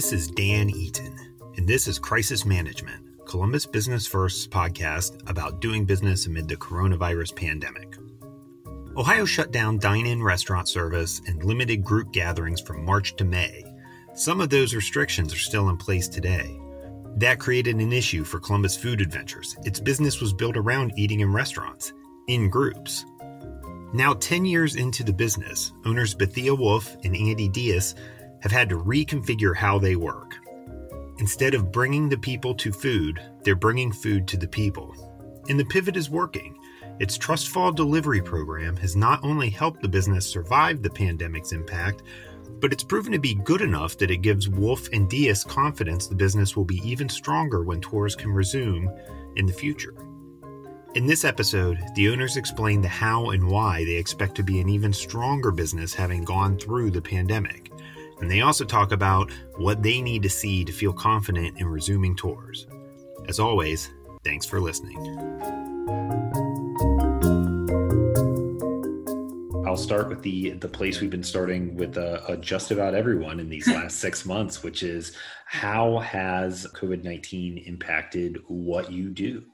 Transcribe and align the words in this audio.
This 0.00 0.14
is 0.14 0.30
Dan 0.30 0.70
Eaton, 0.70 1.14
and 1.58 1.68
this 1.68 1.86
is 1.86 1.98
Crisis 1.98 2.46
Management, 2.46 3.26
Columbus 3.26 3.66
Business 3.66 4.06
First's 4.06 4.46
podcast 4.46 5.28
about 5.28 5.60
doing 5.60 5.84
business 5.84 6.24
amid 6.24 6.48
the 6.48 6.56
coronavirus 6.56 7.36
pandemic. 7.36 7.98
Ohio 8.96 9.26
shut 9.26 9.52
down 9.52 9.78
dine 9.78 10.06
in 10.06 10.22
restaurant 10.22 10.70
service 10.70 11.20
and 11.26 11.44
limited 11.44 11.84
group 11.84 12.12
gatherings 12.12 12.62
from 12.62 12.82
March 12.82 13.14
to 13.16 13.26
May. 13.26 13.62
Some 14.14 14.40
of 14.40 14.48
those 14.48 14.74
restrictions 14.74 15.34
are 15.34 15.38
still 15.38 15.68
in 15.68 15.76
place 15.76 16.08
today. 16.08 16.58
That 17.16 17.38
created 17.38 17.76
an 17.76 17.92
issue 17.92 18.24
for 18.24 18.40
Columbus 18.40 18.78
Food 18.78 19.02
Adventures. 19.02 19.54
Its 19.64 19.80
business 19.80 20.18
was 20.18 20.32
built 20.32 20.56
around 20.56 20.94
eating 20.96 21.20
in 21.20 21.30
restaurants, 21.30 21.92
in 22.26 22.48
groups. 22.48 23.04
Now, 23.92 24.14
10 24.14 24.46
years 24.46 24.76
into 24.76 25.04
the 25.04 25.12
business, 25.12 25.72
owners 25.84 26.14
Bethia 26.14 26.56
Woolf 26.56 26.96
and 27.04 27.14
Andy 27.14 27.50
Dehus 27.50 27.94
have 28.42 28.52
had 28.52 28.68
to 28.68 28.78
reconfigure 28.78 29.54
how 29.54 29.78
they 29.78 29.96
work. 29.96 30.36
Instead 31.18 31.54
of 31.54 31.70
bringing 31.70 32.08
the 32.08 32.18
people 32.18 32.54
to 32.54 32.72
food, 32.72 33.20
they're 33.42 33.54
bringing 33.54 33.92
food 33.92 34.26
to 34.28 34.36
the 34.36 34.48
people. 34.48 34.94
And 35.48 35.60
the 35.60 35.64
pivot 35.66 35.96
is 35.96 36.08
working. 36.08 36.56
Its 36.98 37.18
Trust 37.18 37.48
Fall 37.48 37.72
delivery 37.72 38.22
program 38.22 38.76
has 38.78 38.96
not 38.96 39.22
only 39.22 39.50
helped 39.50 39.82
the 39.82 39.88
business 39.88 40.26
survive 40.26 40.82
the 40.82 40.90
pandemic's 40.90 41.52
impact, 41.52 42.02
but 42.60 42.72
it's 42.72 42.84
proven 42.84 43.12
to 43.12 43.18
be 43.18 43.34
good 43.34 43.60
enough 43.60 43.96
that 43.98 44.10
it 44.10 44.18
gives 44.18 44.48
Woolf 44.48 44.88
and 44.92 45.08
Dehus 45.10 45.46
confidence 45.46 46.06
the 46.06 46.14
business 46.14 46.56
will 46.56 46.64
be 46.64 46.80
even 46.84 47.08
stronger 47.08 47.62
when 47.62 47.80
tours 47.80 48.14
can 48.14 48.30
resume 48.30 48.90
in 49.36 49.46
the 49.46 49.52
future. 49.52 49.94
In 50.94 51.06
this 51.06 51.24
episode, 51.24 51.78
the 51.94 52.08
owners 52.08 52.36
explain 52.36 52.80
the 52.80 52.88
how 52.88 53.30
and 53.30 53.48
why 53.48 53.84
they 53.84 53.94
expect 53.94 54.34
to 54.34 54.42
be 54.42 54.60
an 54.60 54.68
even 54.68 54.92
stronger 54.92 55.52
business 55.52 55.94
having 55.94 56.24
gone 56.24 56.58
through 56.58 56.90
the 56.90 57.00
pandemic. 57.00 57.69
And 58.20 58.30
they 58.30 58.42
also 58.42 58.64
talk 58.64 58.92
about 58.92 59.30
what 59.56 59.82
they 59.82 60.02
need 60.02 60.22
to 60.22 60.30
see 60.30 60.64
to 60.64 60.72
feel 60.72 60.92
confident 60.92 61.58
in 61.58 61.66
resuming 61.66 62.14
tours. 62.14 62.66
As 63.28 63.38
always, 63.38 63.90
thanks 64.24 64.46
for 64.46 64.60
listening. 64.60 64.98
I'll 69.66 69.76
start 69.76 70.08
with 70.08 70.22
the 70.22 70.50
the 70.54 70.68
place 70.68 71.00
we've 71.00 71.10
been 71.10 71.22
starting 71.22 71.76
with 71.76 71.96
uh, 71.96 72.20
uh, 72.26 72.36
just 72.36 72.72
about 72.72 72.94
everyone 72.94 73.38
in 73.38 73.48
these 73.48 73.68
last 73.68 73.98
six 74.00 74.26
months, 74.26 74.64
which 74.64 74.82
is 74.82 75.16
how 75.46 75.98
has 75.98 76.66
COVID 76.74 77.04
nineteen 77.04 77.58
impacted 77.58 78.38
what 78.48 78.90
you 78.90 79.10
do? 79.10 79.44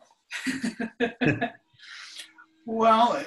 well, 2.66 3.24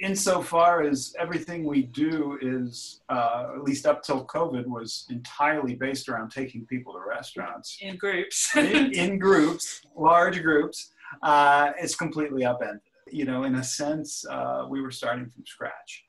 insofar 0.00 0.82
as 0.82 1.12
everything 1.18 1.64
we 1.64 1.82
do 1.82 2.38
is, 2.40 3.00
uh, 3.08 3.48
at 3.56 3.62
least 3.62 3.84
up 3.84 4.02
till 4.04 4.24
COVID, 4.24 4.64
was 4.66 5.06
entirely 5.10 5.74
based 5.74 6.08
around 6.08 6.30
taking 6.30 6.64
people 6.66 6.92
to 6.92 7.00
restaurants 7.00 7.78
in 7.80 7.96
groups, 7.96 8.48
in, 8.56 8.92
in, 8.92 9.18
groups, 9.18 9.82
large 9.96 10.40
groups, 10.40 10.92
uh, 11.24 11.72
it's 11.80 11.96
completely 11.96 12.44
upended. 12.44 12.80
You 13.10 13.24
know, 13.24 13.42
in 13.42 13.56
a 13.56 13.64
sense, 13.64 14.24
uh, 14.30 14.66
we 14.68 14.80
were 14.80 14.92
starting 14.92 15.28
from 15.30 15.44
scratch. 15.46 16.04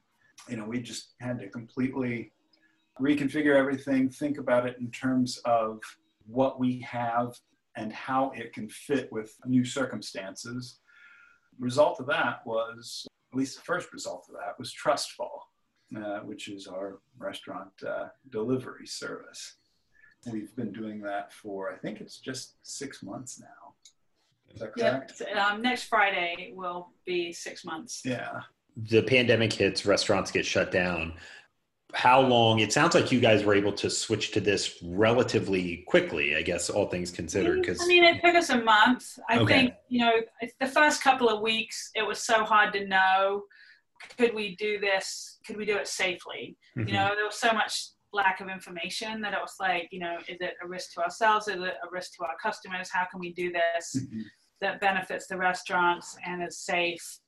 You 0.47 0.57
know, 0.57 0.65
we 0.65 0.79
just 0.79 1.13
had 1.19 1.39
to 1.39 1.49
completely 1.49 2.31
reconfigure 3.01 3.55
everything, 3.55 4.09
think 4.09 4.37
about 4.37 4.67
it 4.67 4.77
in 4.79 4.91
terms 4.91 5.39
of 5.45 5.79
what 6.27 6.59
we 6.59 6.79
have 6.81 7.33
and 7.75 7.91
how 7.91 8.31
it 8.35 8.53
can 8.53 8.69
fit 8.69 9.11
with 9.11 9.35
new 9.45 9.65
circumstances. 9.65 10.79
Result 11.59 11.99
of 11.99 12.05
that 12.07 12.45
was, 12.45 13.07
at 13.31 13.37
least 13.37 13.55
the 13.55 13.61
first 13.61 13.91
result 13.93 14.25
of 14.29 14.35
that, 14.35 14.57
was 14.59 14.71
Trust 14.71 15.11
Fall, 15.11 15.47
uh, 15.95 16.19
which 16.19 16.47
is 16.47 16.67
our 16.67 16.99
restaurant 17.17 17.71
uh, 17.87 18.07
delivery 18.29 18.85
service. 18.85 19.55
We've 20.31 20.55
been 20.55 20.73
doing 20.73 21.01
that 21.01 21.31
for, 21.31 21.71
I 21.71 21.77
think 21.77 22.01
it's 22.01 22.19
just 22.19 22.55
six 22.63 23.01
months 23.01 23.39
now. 23.39 23.73
Is 24.53 24.59
that 24.61 24.73
correct? 24.73 25.21
Yep. 25.21 25.37
Um, 25.37 25.61
next 25.61 25.83
Friday 25.83 26.51
will 26.55 26.89
be 27.05 27.31
six 27.31 27.63
months. 27.63 28.01
Yeah. 28.03 28.41
The 28.75 29.03
pandemic 29.03 29.53
hits, 29.53 29.85
restaurants 29.85 30.31
get 30.31 30.45
shut 30.45 30.71
down 30.71 31.13
how 31.93 32.19
long 32.19 32.59
it 32.59 32.73
sounds 32.73 32.93
like 32.93 33.11
you 33.11 33.19
guys 33.19 33.43
were 33.43 33.53
able 33.53 33.71
to 33.71 33.89
switch 33.89 34.31
to 34.31 34.41
this 34.41 34.77
relatively 34.83 35.85
quickly 35.87 36.35
i 36.35 36.41
guess 36.41 36.69
all 36.69 36.87
things 36.87 37.11
considered 37.11 37.61
because 37.61 37.81
i 37.81 37.87
mean 37.87 38.03
it 38.03 38.21
took 38.21 38.35
us 38.35 38.49
a 38.49 38.61
month 38.61 39.17
i 39.29 39.37
okay. 39.37 39.53
think 39.53 39.73
you 39.87 39.99
know 39.99 40.11
the 40.59 40.67
first 40.67 41.01
couple 41.01 41.29
of 41.29 41.41
weeks 41.41 41.89
it 41.95 42.05
was 42.05 42.19
so 42.19 42.43
hard 42.43 42.73
to 42.73 42.85
know 42.85 43.43
could 44.17 44.33
we 44.35 44.55
do 44.57 44.79
this 44.79 45.39
could 45.45 45.55
we 45.55 45.65
do 45.65 45.77
it 45.77 45.87
safely 45.87 46.57
mm-hmm. 46.77 46.87
you 46.87 46.93
know 46.93 47.11
there 47.15 47.25
was 47.25 47.35
so 47.35 47.53
much 47.53 47.89
lack 48.13 48.41
of 48.41 48.49
information 48.49 49.21
that 49.21 49.33
it 49.33 49.39
was 49.41 49.55
like 49.59 49.87
you 49.91 49.99
know 49.99 50.17
is 50.27 50.37
it 50.41 50.53
a 50.63 50.67
risk 50.67 50.93
to 50.93 51.01
ourselves 51.01 51.47
is 51.47 51.55
it 51.55 51.61
a 51.61 51.91
risk 51.91 52.13
to 52.13 52.23
our 52.23 52.35
customers 52.41 52.89
how 52.91 53.05
can 53.09 53.19
we 53.19 53.31
do 53.33 53.51
this 53.51 53.95
mm-hmm. 53.97 54.21
that 54.59 54.81
benefits 54.81 55.27
the 55.27 55.37
restaurants 55.37 56.17
and 56.25 56.43
is 56.43 56.57
safe 56.57 57.19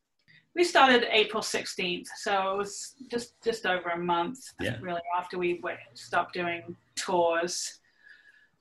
we 0.60 0.66
started 0.66 1.08
April 1.10 1.42
16th, 1.42 2.08
so 2.18 2.52
it 2.52 2.58
was 2.58 2.96
just 3.10 3.42
just 3.42 3.66
over 3.66 3.92
a 3.92 3.98
month 3.98 4.40
yeah. 4.60 4.76
really 4.82 5.00
after 5.18 5.38
we 5.38 5.62
stopped 5.94 6.34
doing 6.34 6.76
tours. 6.98 7.80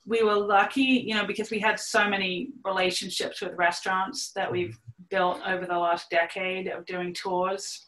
We 0.07 0.23
were 0.23 0.37
lucky, 0.37 1.03
you 1.09 1.17
know, 1.17 1.27
because 1.27 1.51
we 1.51 1.59
had 1.59 1.81
so 1.81 2.09
many 2.09 2.51
relationships 2.65 3.41
with 3.41 3.53
restaurants 3.55 4.31
that 4.35 4.49
we've 4.51 4.79
built 5.11 5.41
over 5.45 5.67
the 5.67 5.77
last 5.77 6.09
decade 6.09 6.69
of 6.69 6.87
doing 6.87 7.13
tours 7.13 7.87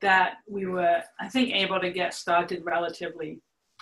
that 0.00 0.38
we 0.48 0.66
were, 0.66 1.00
I 1.20 1.28
think, 1.28 1.54
able 1.54 1.78
to 1.78 1.90
get 1.92 2.14
started 2.14 2.64
relatively 2.64 3.38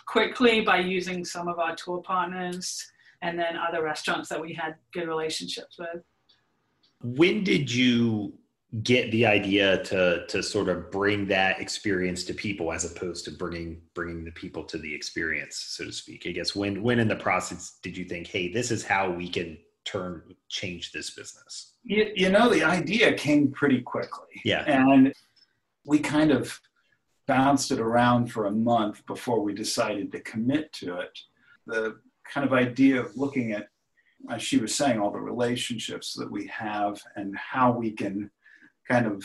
quickly 0.07 0.61
by 0.61 0.81
using 0.81 1.25
some 1.25 1.49
of 1.49 1.59
our 1.59 1.75
tour 1.75 2.03
partners 2.03 2.87
and 3.23 3.39
then 3.39 3.57
other 3.57 3.83
restaurants 3.83 4.29
that 4.29 4.43
we 4.43 4.53
had 4.53 4.75
good 4.93 5.09
relationships 5.09 5.79
with. 5.79 6.03
When 7.01 7.43
did 7.45 7.73
you 7.73 8.35
get 8.83 9.11
the 9.11 9.27
idea 9.27 9.83
to 9.83 10.25
to 10.29 10.43
sort 10.43 10.69
of 10.69 10.91
bring 10.91 11.27
that 11.27 11.61
experience 11.61 12.23
to 12.25 12.33
people 12.33 12.73
as 12.73 12.85
opposed 12.85 13.25
to 13.25 13.31
bringing 13.33 13.81
bringing 13.95 14.25
the 14.25 14.31
people 14.31 14.63
to 14.63 14.79
the 14.79 14.95
experience 14.95 15.57
so 15.57 15.85
to 15.85 15.93
speak. 15.93 16.25
I 16.27 16.31
guess 16.31 16.55
when 16.55 16.83
when 16.83 17.01
in 17.01 17.09
the 17.09 17.17
process 17.17 17.79
did 17.83 17.97
you 17.97 18.05
think 18.05 18.29
hey 18.29 18.53
this 18.53 18.71
is 18.71 18.85
how 18.85 19.11
we 19.11 19.29
can 19.29 19.59
turn 19.85 20.23
change 20.49 20.93
this 20.93 21.11
business 21.11 21.71
you, 21.85 22.13
you 22.15 22.29
know 22.31 22.49
the 22.49 22.65
idea 22.65 23.15
came 23.15 23.51
pretty 23.51 23.81
quickly. 23.81 24.29
Yeah. 24.45 24.65
And 24.67 25.13
we 25.85 25.99
kind 25.99 26.31
of 26.31 26.61
bounced 27.27 27.71
it 27.71 27.81
around 27.81 28.27
for 28.27 28.47
a 28.47 28.51
month 28.51 29.05
before 29.07 29.41
we 29.41 29.55
decided 29.55 30.13
to 30.13 30.21
commit 30.21 30.73
to 30.75 30.99
it. 30.99 31.19
The 31.67 31.99
kind 32.31 32.47
of 32.47 32.53
idea 32.53 33.01
of 33.01 33.17
looking 33.17 33.53
at 33.53 33.69
as 34.31 34.43
she 34.43 34.59
was 34.59 34.75
saying 34.75 35.01
all 35.01 35.11
the 35.11 35.21
relationships 35.21 36.13
that 36.15 36.31
we 36.31 36.47
have 36.49 37.01
and 37.17 37.35
how 37.37 37.73
we 37.73 37.91
can 37.91 38.31
kind 38.91 39.07
of 39.07 39.25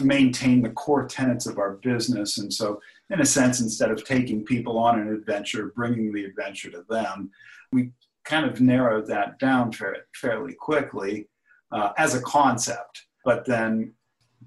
maintain 0.00 0.62
the 0.62 0.70
core 0.70 1.06
tenets 1.06 1.46
of 1.46 1.58
our 1.58 1.74
business. 1.76 2.38
And 2.38 2.52
so, 2.52 2.80
in 3.10 3.20
a 3.20 3.26
sense, 3.26 3.60
instead 3.60 3.90
of 3.90 4.04
taking 4.04 4.44
people 4.44 4.78
on 4.78 4.98
an 4.98 5.08
adventure, 5.08 5.72
bringing 5.76 6.12
the 6.12 6.24
adventure 6.24 6.70
to 6.70 6.84
them, 6.88 7.30
we 7.72 7.90
kind 8.24 8.46
of 8.46 8.60
narrowed 8.60 9.06
that 9.08 9.38
down 9.38 9.72
fairly 10.14 10.54
quickly 10.54 11.28
uh, 11.72 11.92
as 11.98 12.14
a 12.14 12.22
concept. 12.22 13.06
But 13.24 13.44
then, 13.44 13.92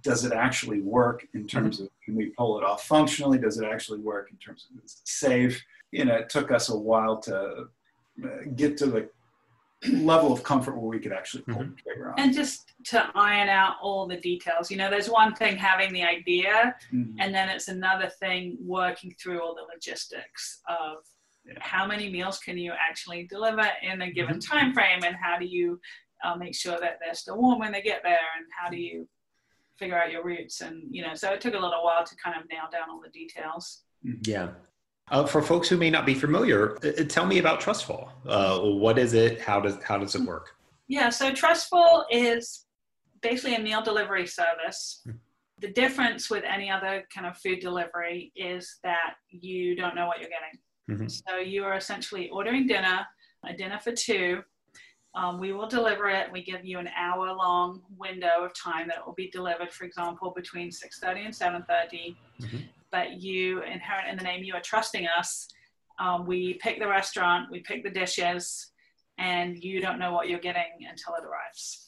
does 0.01 0.25
it 0.25 0.33
actually 0.33 0.81
work 0.81 1.25
in 1.33 1.47
terms 1.47 1.79
of 1.79 1.89
can 2.03 2.15
we 2.15 2.27
pull 2.37 2.57
it 2.59 2.63
off 2.63 2.85
functionally? 2.85 3.37
Does 3.37 3.57
it 3.59 3.65
actually 3.65 3.99
work 3.99 4.29
in 4.31 4.37
terms 4.37 4.67
of 4.69 4.83
is 4.83 5.01
it 5.01 5.07
safe? 5.07 5.63
You 5.91 6.05
know, 6.05 6.15
it 6.15 6.29
took 6.29 6.51
us 6.51 6.69
a 6.69 6.77
while 6.77 7.17
to 7.19 7.67
uh, 8.23 8.27
get 8.55 8.77
to 8.77 8.87
the 8.87 9.09
level 9.91 10.31
of 10.31 10.43
comfort 10.43 10.75
where 10.77 10.87
we 10.87 10.99
could 10.99 11.11
actually 11.11 11.43
pull 11.43 11.55
mm-hmm. 11.55 11.71
the 11.71 11.81
trigger 11.81 12.09
on. 12.09 12.19
And 12.19 12.33
just 12.33 12.73
to 12.85 13.09
iron 13.15 13.49
out 13.49 13.75
all 13.81 14.07
the 14.07 14.17
details, 14.17 14.71
you 14.71 14.77
know, 14.77 14.89
there's 14.89 15.09
one 15.09 15.33
thing 15.35 15.57
having 15.57 15.93
the 15.93 16.03
idea, 16.03 16.75
mm-hmm. 16.93 17.19
and 17.19 17.33
then 17.33 17.49
it's 17.49 17.67
another 17.67 18.09
thing 18.19 18.57
working 18.61 19.15
through 19.21 19.41
all 19.41 19.55
the 19.55 19.65
logistics 19.73 20.61
of 20.67 20.97
yeah. 21.45 21.53
how 21.59 21.85
many 21.85 22.09
meals 22.09 22.39
can 22.39 22.57
you 22.57 22.73
actually 22.73 23.27
deliver 23.27 23.67
in 23.81 24.01
a 24.01 24.11
given 24.11 24.37
mm-hmm. 24.37 24.57
time 24.57 24.73
frame, 24.73 25.03
and 25.03 25.15
how 25.15 25.37
do 25.37 25.45
you 25.45 25.79
uh, 26.23 26.35
make 26.35 26.55
sure 26.55 26.79
that 26.79 26.97
they're 27.03 27.13
still 27.13 27.37
warm 27.37 27.59
when 27.59 27.71
they 27.71 27.81
get 27.81 28.01
there, 28.03 28.19
and 28.37 28.45
how 28.57 28.69
do 28.69 28.77
you 28.77 29.07
figure 29.77 29.97
out 29.97 30.11
your 30.11 30.23
routes, 30.23 30.61
and 30.61 30.83
you 30.89 31.01
know, 31.01 31.13
so 31.13 31.31
it 31.33 31.41
took 31.41 31.53
a 31.53 31.59
little 31.59 31.83
while 31.83 32.05
to 32.05 32.15
kind 32.23 32.35
of 32.39 32.47
nail 32.49 32.63
down 32.71 32.89
all 32.89 33.01
the 33.01 33.09
details. 33.09 33.83
Mm-hmm. 34.05 34.21
Yeah, 34.23 34.49
uh, 35.09 35.25
for 35.25 35.41
folks 35.41 35.69
who 35.69 35.77
may 35.77 35.89
not 35.89 36.05
be 36.05 36.13
familiar, 36.13 36.77
uh, 36.83 37.01
uh, 37.01 37.03
tell 37.05 37.25
me 37.25 37.37
about 37.37 37.59
Trust 37.59 37.85
Fall. 37.85 38.11
Uh, 38.25 38.59
what 38.59 38.97
is 38.97 39.13
it? 39.13 39.39
How 39.39 39.59
does 39.59 39.77
how 39.83 39.97
does 39.97 40.15
it 40.15 40.21
work? 40.21 40.55
Yeah, 40.87 41.09
so 41.09 41.31
Trust 41.31 41.69
Fall 41.69 42.05
is 42.09 42.65
basically 43.21 43.55
a 43.55 43.59
meal 43.59 43.81
delivery 43.81 44.27
service. 44.27 45.01
Hmm. 45.03 45.11
The 45.59 45.71
difference 45.71 46.29
with 46.29 46.43
any 46.43 46.69
other 46.69 47.05
kind 47.13 47.25
of 47.25 47.37
food 47.37 47.59
delivery 47.59 48.31
is 48.35 48.77
that 48.83 49.15
you 49.29 49.75
don't 49.75 49.95
know 49.95 50.05
what 50.05 50.19
you're 50.19 50.29
getting. 50.29 50.59
Mm-hmm. 50.89 51.07
So 51.07 51.37
you 51.37 51.63
are 51.63 51.75
essentially 51.75 52.29
ordering 52.29 52.67
dinner, 52.67 53.05
a 53.45 53.53
dinner 53.53 53.79
for 53.79 53.93
two. 53.93 54.41
Um, 55.15 55.39
we 55.39 55.53
will 55.53 55.67
deliver 55.67 56.09
it. 56.09 56.31
We 56.31 56.43
give 56.43 56.65
you 56.65 56.77
an 56.77 56.89
hour 56.97 57.33
long 57.33 57.81
window 57.97 58.43
of 58.43 58.53
time 58.53 58.87
that 58.89 58.97
it 58.97 59.05
will 59.05 59.13
be 59.13 59.29
delivered, 59.29 59.71
for 59.71 59.85
example, 59.85 60.33
between 60.35 60.69
6.30 60.69 61.25
and 61.25 61.33
7.30. 61.33 62.15
Mm-hmm 62.41 62.57
but 62.91 63.19
you 63.19 63.61
inherent 63.63 64.07
in 64.09 64.15
the 64.15 64.23
name, 64.23 64.41
you 64.41 64.53
are 64.53 64.61
trusting 64.61 65.05
us 65.19 65.49
Um, 65.99 66.25
we 66.25 66.53
pick 66.55 66.79
the 66.79 66.87
restaurant, 66.87 67.51
we 67.51 67.59
pick 67.59 67.83
the 67.83 67.89
dishes, 67.89 68.71
and 69.17 69.61
you 69.61 69.81
don't 69.81 69.99
know 69.99 70.13
what 70.13 70.29
you're 70.29 70.45
getting 70.49 70.71
until 70.89 71.13
it 71.15 71.23
arrives 71.25 71.85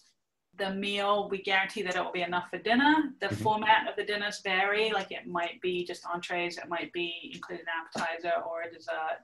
the 0.57 0.73
meal, 0.73 1.29
we 1.29 1.41
guarantee 1.41 1.83
that 1.83 1.95
it 1.95 2.03
will 2.03 2.11
be 2.11 2.21
enough 2.21 2.49
for 2.49 2.57
dinner. 2.57 3.13
The 3.21 3.27
mm-hmm. 3.27 3.43
format 3.43 3.87
of 3.87 3.95
the 3.95 4.03
dinners 4.03 4.41
vary, 4.43 4.91
like 4.91 5.11
it 5.11 5.27
might 5.27 5.61
be 5.61 5.85
just 5.85 6.03
entrees, 6.11 6.57
it 6.57 6.67
might 6.67 6.91
be 6.93 7.31
include 7.33 7.61
an 7.61 7.65
appetizer 7.79 8.33
or 8.47 8.63
a 8.63 8.73
dessert. 8.73 9.19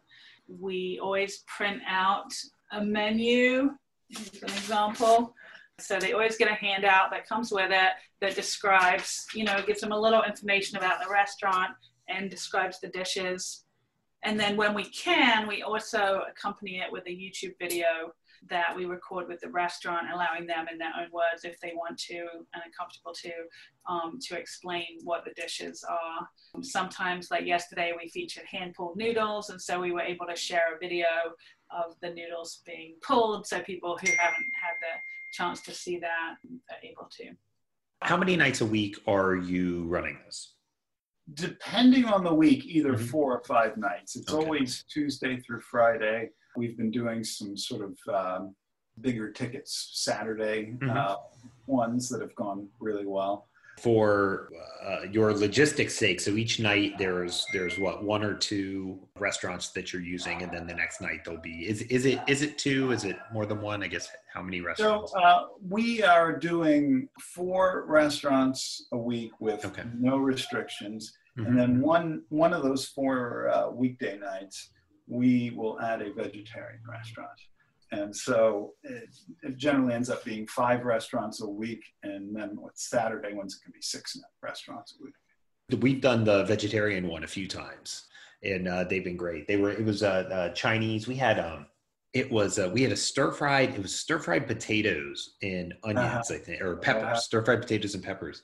We 0.47 0.99
always 1.01 1.44
print 1.47 1.81
out 1.88 2.31
a 2.71 2.83
menu, 2.83 3.71
an 4.42 4.50
example. 4.50 5.33
So 5.80 6.00
they 6.00 6.13
always 6.13 6.38
get 6.38 6.50
a 6.50 6.54
handout 6.54 7.10
that 7.12 7.27
comes 7.27 7.51
with 7.51 7.71
it 7.71 7.89
that 8.21 8.36
describes, 8.36 9.25
you 9.33 9.44
know, 9.44 9.62
gives 9.65 9.81
them 9.81 9.92
a 9.92 10.00
little 10.00 10.24
information 10.24 10.77
about 10.77 11.04
the 11.04 11.10
restaurant 11.10 11.71
and 12.07 12.30
describes 12.30 12.80
the 12.80 12.89
dishes. 12.89 13.65
And 14.24 14.39
then 14.39 14.56
when 14.56 14.74
we 14.74 14.86
can, 14.86 15.48
we 15.48 15.63
also 15.63 16.24
accompany 16.30 16.77
it 16.77 16.92
with 16.92 17.06
a 17.07 17.10
YouTube 17.10 17.56
video 17.60 18.13
that 18.50 18.75
we 18.75 18.86
record 18.86 19.27
with 19.27 19.39
the 19.42 19.50
restaurant, 19.50 20.07
allowing 20.13 20.45
them 20.45 20.66
in 20.71 20.77
their 20.77 20.92
own 21.00 21.09
words, 21.12 21.45
if 21.45 21.59
they 21.59 21.74
want 21.75 21.98
to 21.98 22.19
and 22.54 22.62
are 22.62 22.77
comfortable 22.77 23.13
to, 23.13 23.31
um, 23.88 24.19
to 24.21 24.38
explain 24.38 25.00
what 25.04 25.24
the 25.25 25.31
dishes 25.42 25.83
are. 25.89 26.27
Sometimes, 26.62 27.31
like 27.31 27.45
yesterday, 27.45 27.94
we 27.98 28.09
featured 28.09 28.45
hand 28.45 28.74
pulled 28.75 28.98
noodles, 28.98 29.50
and 29.50 29.62
so 29.62 29.80
we 29.80 29.92
were 29.92 30.01
able 30.01 30.25
to 30.25 30.36
share 30.36 30.75
a 30.75 30.80
video 30.80 31.07
of 31.73 31.95
the 32.01 32.09
noodles 32.13 32.61
being 32.65 32.95
pulled, 33.01 33.47
so 33.47 33.61
people 33.61 33.97
who 34.01 34.07
haven't 34.07 34.51
had 34.61 34.75
the 34.81 34.99
chance 35.33 35.61
to 35.61 35.71
see 35.71 35.97
that 35.99 36.35
are 36.71 36.77
able 36.83 37.09
to. 37.17 37.31
How 38.01 38.17
many 38.17 38.35
nights 38.35 38.61
a 38.61 38.65
week 38.65 38.97
are 39.07 39.35
you 39.35 39.83
running 39.85 40.17
this? 40.25 40.55
Depending 41.33 42.05
on 42.05 42.23
the 42.23 42.33
week, 42.33 42.65
either 42.65 42.93
mm-hmm. 42.93 43.05
four 43.05 43.37
or 43.37 43.43
five 43.45 43.77
nights. 43.77 44.15
It's 44.15 44.31
okay. 44.31 44.43
always 44.43 44.83
Tuesday 44.91 45.39
through 45.39 45.61
Friday. 45.61 46.29
We've 46.57 46.77
been 46.77 46.91
doing 46.91 47.23
some 47.23 47.55
sort 47.55 47.81
of 47.81 48.13
um, 48.13 48.55
bigger 49.01 49.31
tickets 49.31 49.91
Saturday 49.93 50.73
mm-hmm. 50.73 50.89
uh, 50.89 51.15
ones 51.65 52.09
that 52.09 52.21
have 52.21 52.35
gone 52.35 52.67
really 52.79 53.05
well. 53.05 53.47
For 53.79 54.49
uh, 54.83 55.03
your 55.11 55.33
logistics 55.33 55.95
sake, 55.95 56.19
so 56.19 56.31
each 56.31 56.59
night 56.59 56.97
there's 56.97 57.45
there's 57.53 57.79
what 57.79 58.03
one 58.03 58.23
or 58.23 58.33
two 58.33 58.99
restaurants 59.17 59.69
that 59.69 59.91
you're 59.91 60.01
using, 60.01 60.41
and 60.43 60.51
then 60.51 60.67
the 60.67 60.73
next 60.73 61.01
night 61.01 61.21
there'll 61.23 61.41
be 61.41 61.67
is 61.67 61.81
is 61.83 62.05
it 62.05 62.19
is 62.27 62.41
it 62.41 62.57
two? 62.57 62.91
Is 62.91 63.03
it 63.03 63.17
more 63.31 63.45
than 63.45 63.61
one? 63.61 63.83
I 63.83 63.87
guess 63.87 64.09
how 64.33 64.41
many 64.41 64.61
restaurants? 64.61 65.11
So 65.11 65.19
uh, 65.19 65.45
we 65.67 66.03
are 66.03 66.37
doing 66.37 67.07
four 67.19 67.85
restaurants 67.87 68.87
a 68.91 68.97
week 68.97 69.31
with 69.39 69.65
okay. 69.65 69.83
no 69.97 70.17
restrictions, 70.17 71.13
mm-hmm. 71.37 71.47
and 71.47 71.59
then 71.59 71.81
one 71.81 72.23
one 72.29 72.53
of 72.53 72.63
those 72.63 72.87
four 72.87 73.49
uh, 73.49 73.69
weekday 73.69 74.17
nights 74.17 74.69
we 75.07 75.51
will 75.55 75.79
add 75.81 76.01
a 76.01 76.13
vegetarian 76.13 76.81
restaurant. 76.89 77.29
And 77.94 78.16
so 78.16 78.74
it, 78.81 79.10
it, 79.44 79.57
generally 79.57 79.94
ends 79.94 80.10
up 80.10 80.25
being 80.25 80.48
five 80.48 80.84
restaurants 80.84 81.42
a 81.42 81.48
week, 81.48 81.84
and 82.01 82.36
then 82.36 82.57
with 82.60 82.74
Saturday 82.75 83.34
ones, 83.34 83.56
it 83.56 83.63
can 83.63 83.72
be 83.72 83.81
six 83.81 84.18
restaurants 84.42 84.95
a 85.00 85.04
week. 85.04 85.81
We've 85.81 86.01
done 86.01 86.24
the 86.24 86.44
vegetarian 86.44 87.07
one 87.07 87.24
a 87.24 87.28
few 87.28 87.48
times, 87.48 88.06
and 88.42 88.68
uh, 88.68 88.86
they've 88.86 89.04
been 89.04 89.18
great. 89.18 89.48
They 89.48 89.57
were 89.57 89.72
it 89.72 89.86
was 89.86 90.01
uh, 90.01 90.28
uh, 90.31 90.50
Chinese. 90.54 91.07
We 91.07 91.16
had 91.16 91.40
um, 91.40 91.68
it 92.13 92.31
was 92.31 92.57
uh, 92.57 92.72
we 92.74 92.81
had 92.81 92.92
a 92.92 92.98
stir 92.98 93.31
fried. 93.31 93.75
It 93.75 93.81
was 93.81 93.95
stir 93.95 94.18
fried 94.18 94.48
potatoes 94.48 95.36
and 95.44 95.75
onions, 95.84 96.31
uh-huh. 96.31 96.34
I 96.34 96.38
think, 96.38 96.62
or 96.62 96.78
peppers, 96.78 97.04
uh-huh. 97.04 97.16
stir 97.16 97.45
fried 97.45 97.62
potatoes 97.62 97.94
and 97.94 98.04
peppers. 98.04 98.42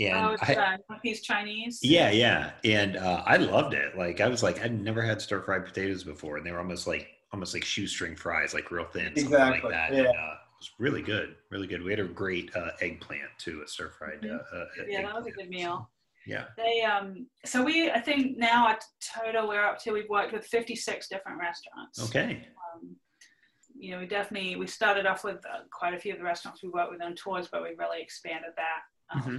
And 0.00 0.14
oh, 0.14 0.30
it's, 0.32 0.42
I, 0.42 0.54
uh, 0.54 0.96
he's 1.04 1.22
Chinese. 1.22 1.80
Yeah, 1.82 2.10
yeah, 2.10 2.50
and 2.64 2.96
uh, 2.96 3.22
I 3.26 3.36
loved 3.36 3.74
it. 3.74 3.96
Like 3.96 4.20
I 4.20 4.28
was 4.28 4.42
like, 4.42 4.60
I'd 4.60 4.80
never 4.80 5.02
had 5.02 5.22
stir 5.22 5.40
fried 5.42 5.66
potatoes 5.66 6.02
before, 6.02 6.36
and 6.36 6.44
they 6.44 6.50
were 6.50 6.58
almost 6.58 6.88
like 6.88 7.08
almost 7.32 7.54
like 7.54 7.64
shoestring 7.64 8.16
fries, 8.16 8.54
like 8.54 8.70
real 8.70 8.84
thin, 8.84 9.12
exactly. 9.16 9.60
like 9.62 9.70
that. 9.70 9.92
Yeah. 9.92 9.98
And, 9.98 10.08
uh, 10.08 10.34
it 10.58 10.62
was 10.62 10.70
really 10.78 11.02
good, 11.02 11.36
really 11.50 11.68
good. 11.68 11.82
We 11.82 11.90
had 11.90 12.00
a 12.00 12.04
great 12.04 12.50
uh, 12.56 12.70
eggplant 12.80 13.30
too, 13.38 13.62
a 13.64 13.68
stir 13.68 13.90
fried. 13.90 14.22
Mm-hmm. 14.22 14.36
Uh, 14.36 14.58
uh, 14.58 14.86
yeah, 14.88 15.02
that 15.02 15.14
was 15.14 15.26
a 15.26 15.30
good 15.30 15.48
meal. 15.48 15.88
Yeah. 16.26 16.44
They 16.56 16.82
um. 16.82 17.26
So 17.44 17.62
we, 17.62 17.90
I 17.90 18.00
think 18.00 18.36
now 18.36 18.68
at 18.68 18.84
total 19.16 19.48
we're 19.48 19.64
up 19.64 19.78
to 19.84 19.92
we've 19.92 20.08
worked 20.08 20.32
with 20.32 20.44
56 20.46 21.08
different 21.08 21.38
restaurants. 21.38 22.02
Okay. 22.04 22.46
Um, 22.74 22.96
you 23.78 23.92
know, 23.92 24.00
we 24.00 24.06
definitely 24.06 24.56
we 24.56 24.66
started 24.66 25.06
off 25.06 25.22
with 25.22 25.38
uh, 25.46 25.60
quite 25.70 25.94
a 25.94 25.98
few 25.98 26.12
of 26.12 26.18
the 26.18 26.24
restaurants 26.24 26.62
we 26.62 26.68
worked 26.70 26.90
with 26.90 27.02
on 27.02 27.14
tours, 27.14 27.48
but 27.50 27.62
we 27.62 27.70
really 27.78 28.02
expanded 28.02 28.50
that 28.56 29.14
um, 29.14 29.22
mm-hmm. 29.22 29.38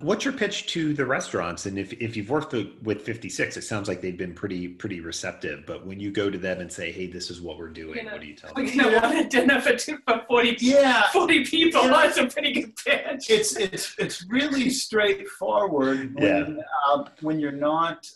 What's 0.00 0.24
your 0.24 0.34
pitch 0.34 0.66
to 0.68 0.92
the 0.92 1.06
restaurants? 1.06 1.66
And 1.66 1.78
if, 1.78 1.92
if 1.94 2.16
you've 2.16 2.28
worked 2.28 2.52
with 2.82 3.02
56, 3.02 3.56
it 3.56 3.62
sounds 3.62 3.86
like 3.86 4.00
they've 4.00 4.18
been 4.18 4.34
pretty 4.34 4.66
pretty 4.66 5.00
receptive. 5.00 5.64
But 5.66 5.86
when 5.86 6.00
you 6.00 6.10
go 6.10 6.28
to 6.28 6.36
them 6.36 6.60
and 6.60 6.70
say, 6.70 6.90
"Hey, 6.90 7.06
this 7.06 7.30
is 7.30 7.40
what 7.40 7.58
we're 7.58 7.68
doing," 7.68 7.98
you 7.98 8.04
know, 8.04 8.12
what 8.12 8.20
do 8.20 8.26
you 8.26 8.34
tell 8.34 8.52
them? 8.52 8.66
You 8.66 8.74
know, 8.74 8.88
yeah. 8.90 9.02
want 9.02 9.26
a 9.26 9.28
dinner 9.28 9.60
for, 9.60 9.76
two, 9.76 9.98
for 10.06 10.24
40, 10.26 10.56
yeah. 10.60 11.08
40 11.12 11.44
people. 11.44 11.82
Yeah. 11.84 11.90
That's 11.90 12.18
a 12.18 12.26
pretty 12.26 12.52
good 12.52 12.76
pitch. 12.76 13.30
It's 13.30 13.56
it's 13.56 13.94
it's 13.98 14.26
really 14.28 14.68
straightforward 14.68 16.14
when, 16.16 16.56
yeah. 16.56 16.62
uh, 16.88 17.04
when 17.20 17.38
you're 17.38 17.52
not 17.52 18.10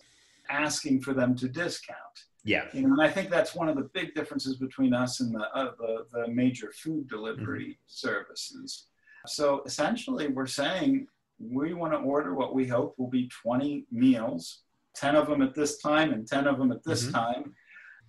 asking 0.50 1.02
for 1.02 1.14
them 1.14 1.36
to 1.36 1.48
discount. 1.48 1.98
Yeah. 2.44 2.64
You 2.72 2.82
know, 2.82 2.92
and 2.94 3.02
I 3.02 3.10
think 3.10 3.30
that's 3.30 3.54
one 3.54 3.68
of 3.68 3.76
the 3.76 3.88
big 3.92 4.14
differences 4.14 4.56
between 4.56 4.94
us 4.94 5.20
and 5.20 5.34
the 5.34 5.48
uh, 5.54 5.72
the, 5.78 6.06
the 6.12 6.28
major 6.28 6.72
food 6.72 7.08
delivery 7.08 7.64
mm-hmm. 7.64 7.72
services. 7.86 8.86
So 9.26 9.62
essentially, 9.66 10.28
we're 10.28 10.46
saying 10.46 11.06
we 11.38 11.72
want 11.74 11.92
to 11.92 11.98
order 11.98 12.34
what 12.34 12.54
we 12.54 12.66
hope 12.66 12.94
will 12.98 13.08
be 13.08 13.30
20 13.42 13.86
meals, 13.90 14.62
10 14.96 15.16
of 15.16 15.28
them 15.28 15.42
at 15.42 15.54
this 15.54 15.78
time 15.78 16.12
and 16.12 16.26
10 16.26 16.46
of 16.46 16.58
them 16.58 16.72
at 16.72 16.82
this 16.84 17.04
mm-hmm. 17.04 17.14
time. 17.14 17.54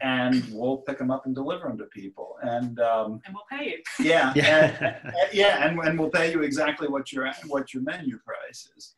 And 0.01 0.45
we'll 0.51 0.77
pick 0.77 0.97
them 0.97 1.11
up 1.11 1.25
and 1.25 1.35
deliver 1.35 1.67
them 1.67 1.77
to 1.79 1.85
people. 1.85 2.37
And, 2.41 2.79
um, 2.79 3.19
and 3.25 3.35
we'll 3.35 3.59
pay 3.59 3.71
you. 3.71 4.05
Yeah. 4.05 4.31
yeah. 4.35 4.99
and, 5.03 5.13
yeah. 5.33 5.67
And, 5.67 5.77
and 5.79 5.99
we'll 5.99 6.09
pay 6.09 6.31
you 6.31 6.41
exactly 6.41 6.87
what 6.87 7.11
your, 7.11 7.29
what 7.47 7.73
your 7.73 7.83
menu 7.83 8.17
price 8.19 8.69
is. 8.77 8.95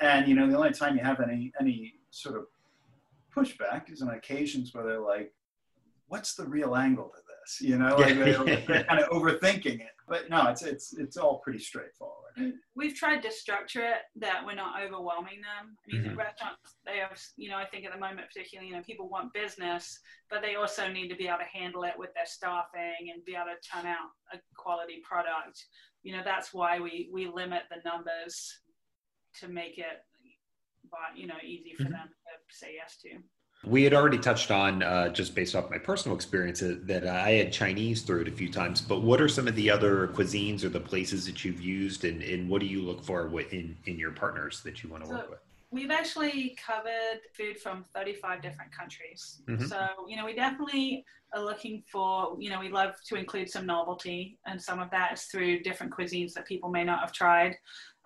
And, 0.00 0.28
you 0.28 0.34
know, 0.34 0.46
the 0.46 0.56
only 0.56 0.72
time 0.72 0.94
you 0.94 1.02
have 1.02 1.20
any, 1.20 1.52
any 1.58 1.94
sort 2.10 2.36
of 2.36 2.44
pushback 3.34 3.90
is 3.90 4.02
on 4.02 4.10
occasions 4.10 4.74
where 4.74 4.84
they're 4.84 5.00
like, 5.00 5.32
what's 6.08 6.34
the 6.34 6.44
real 6.44 6.76
angle 6.76 7.08
to 7.08 7.22
this? 7.46 7.60
You 7.60 7.78
know, 7.78 7.96
like 7.96 8.16
they're, 8.16 8.44
they're 8.66 8.84
kind 8.84 9.00
of 9.00 9.08
overthinking 9.10 9.80
it. 9.80 9.92
But 10.08 10.30
no, 10.30 10.46
it's, 10.48 10.62
it's, 10.62 10.92
it's 10.96 11.16
all 11.16 11.38
pretty 11.38 11.58
straightforward 11.58 12.26
we've 12.74 12.94
tried 12.94 13.22
to 13.22 13.30
structure 13.30 13.84
it 13.84 14.02
that 14.16 14.44
we're 14.44 14.54
not 14.54 14.82
overwhelming 14.82 15.40
them. 15.40 15.76
I 15.76 15.96
mean, 15.96 16.04
mm-hmm. 16.04 16.18
restaurants, 16.18 16.76
they 16.84 16.98
have, 16.98 17.18
you 17.36 17.48
know, 17.48 17.56
I 17.56 17.64
think 17.64 17.84
at 17.84 17.92
the 17.92 17.98
moment, 17.98 18.28
particularly, 18.28 18.68
you 18.68 18.76
know, 18.76 18.82
people 18.82 19.08
want 19.08 19.32
business, 19.32 19.98
but 20.28 20.42
they 20.42 20.56
also 20.56 20.88
need 20.88 21.08
to 21.08 21.16
be 21.16 21.28
able 21.28 21.38
to 21.38 21.58
handle 21.58 21.84
it 21.84 21.94
with 21.96 22.12
their 22.14 22.26
staffing 22.26 23.10
and 23.12 23.24
be 23.24 23.34
able 23.34 23.46
to 23.46 23.68
turn 23.68 23.86
out 23.86 24.10
a 24.32 24.38
quality 24.56 25.02
product. 25.02 25.64
You 26.02 26.16
know, 26.16 26.22
that's 26.24 26.52
why 26.52 26.78
we, 26.78 27.08
we 27.12 27.26
limit 27.26 27.62
the 27.70 27.88
numbers 27.88 28.58
to 29.40 29.48
make 29.48 29.78
it, 29.78 30.04
but 30.90 31.16
you 31.16 31.26
know, 31.26 31.40
easy 31.42 31.74
for 31.74 31.84
mm-hmm. 31.84 31.92
them 31.92 32.08
to 32.08 32.56
say 32.56 32.74
yes 32.76 32.98
to. 33.02 33.18
We 33.64 33.82
had 33.82 33.94
already 33.94 34.18
touched 34.18 34.50
on, 34.50 34.82
uh, 34.82 35.08
just 35.08 35.34
based 35.34 35.56
off 35.56 35.70
my 35.70 35.78
personal 35.78 36.14
experience, 36.14 36.62
uh, 36.62 36.76
that 36.82 37.06
I 37.06 37.32
had 37.32 37.52
Chinese 37.52 38.02
through 38.02 38.22
it 38.22 38.28
a 38.28 38.32
few 38.32 38.50
times. 38.50 38.80
But 38.80 39.02
what 39.02 39.20
are 39.20 39.28
some 39.28 39.48
of 39.48 39.56
the 39.56 39.70
other 39.70 40.08
cuisines 40.08 40.62
or 40.62 40.68
the 40.68 40.80
places 40.80 41.26
that 41.26 41.44
you've 41.44 41.60
used, 41.60 42.04
and, 42.04 42.22
and 42.22 42.48
what 42.48 42.60
do 42.60 42.66
you 42.66 42.82
look 42.82 43.02
for 43.02 43.26
in, 43.50 43.76
in 43.86 43.98
your 43.98 44.12
partners 44.12 44.62
that 44.62 44.82
you 44.82 44.90
want 44.90 45.04
to 45.04 45.08
so, 45.08 45.14
work 45.16 45.30
with? 45.30 45.38
We've 45.70 45.90
actually 45.90 46.56
covered 46.64 47.20
food 47.32 47.58
from 47.58 47.84
35 47.94 48.40
different 48.40 48.72
countries. 48.72 49.42
Mm-hmm. 49.48 49.66
So, 49.66 49.88
you 50.08 50.16
know, 50.16 50.24
we 50.24 50.34
definitely 50.34 51.04
are 51.34 51.44
looking 51.44 51.82
for, 51.90 52.36
you 52.38 52.50
know, 52.50 52.60
we 52.60 52.70
love 52.70 52.94
to 53.08 53.16
include 53.16 53.50
some 53.50 53.66
novelty, 53.66 54.38
and 54.46 54.60
some 54.60 54.78
of 54.80 54.90
that 54.90 55.12
is 55.14 55.22
through 55.24 55.60
different 55.60 55.92
cuisines 55.92 56.32
that 56.34 56.46
people 56.46 56.70
may 56.70 56.84
not 56.84 57.00
have 57.00 57.12
tried. 57.12 57.56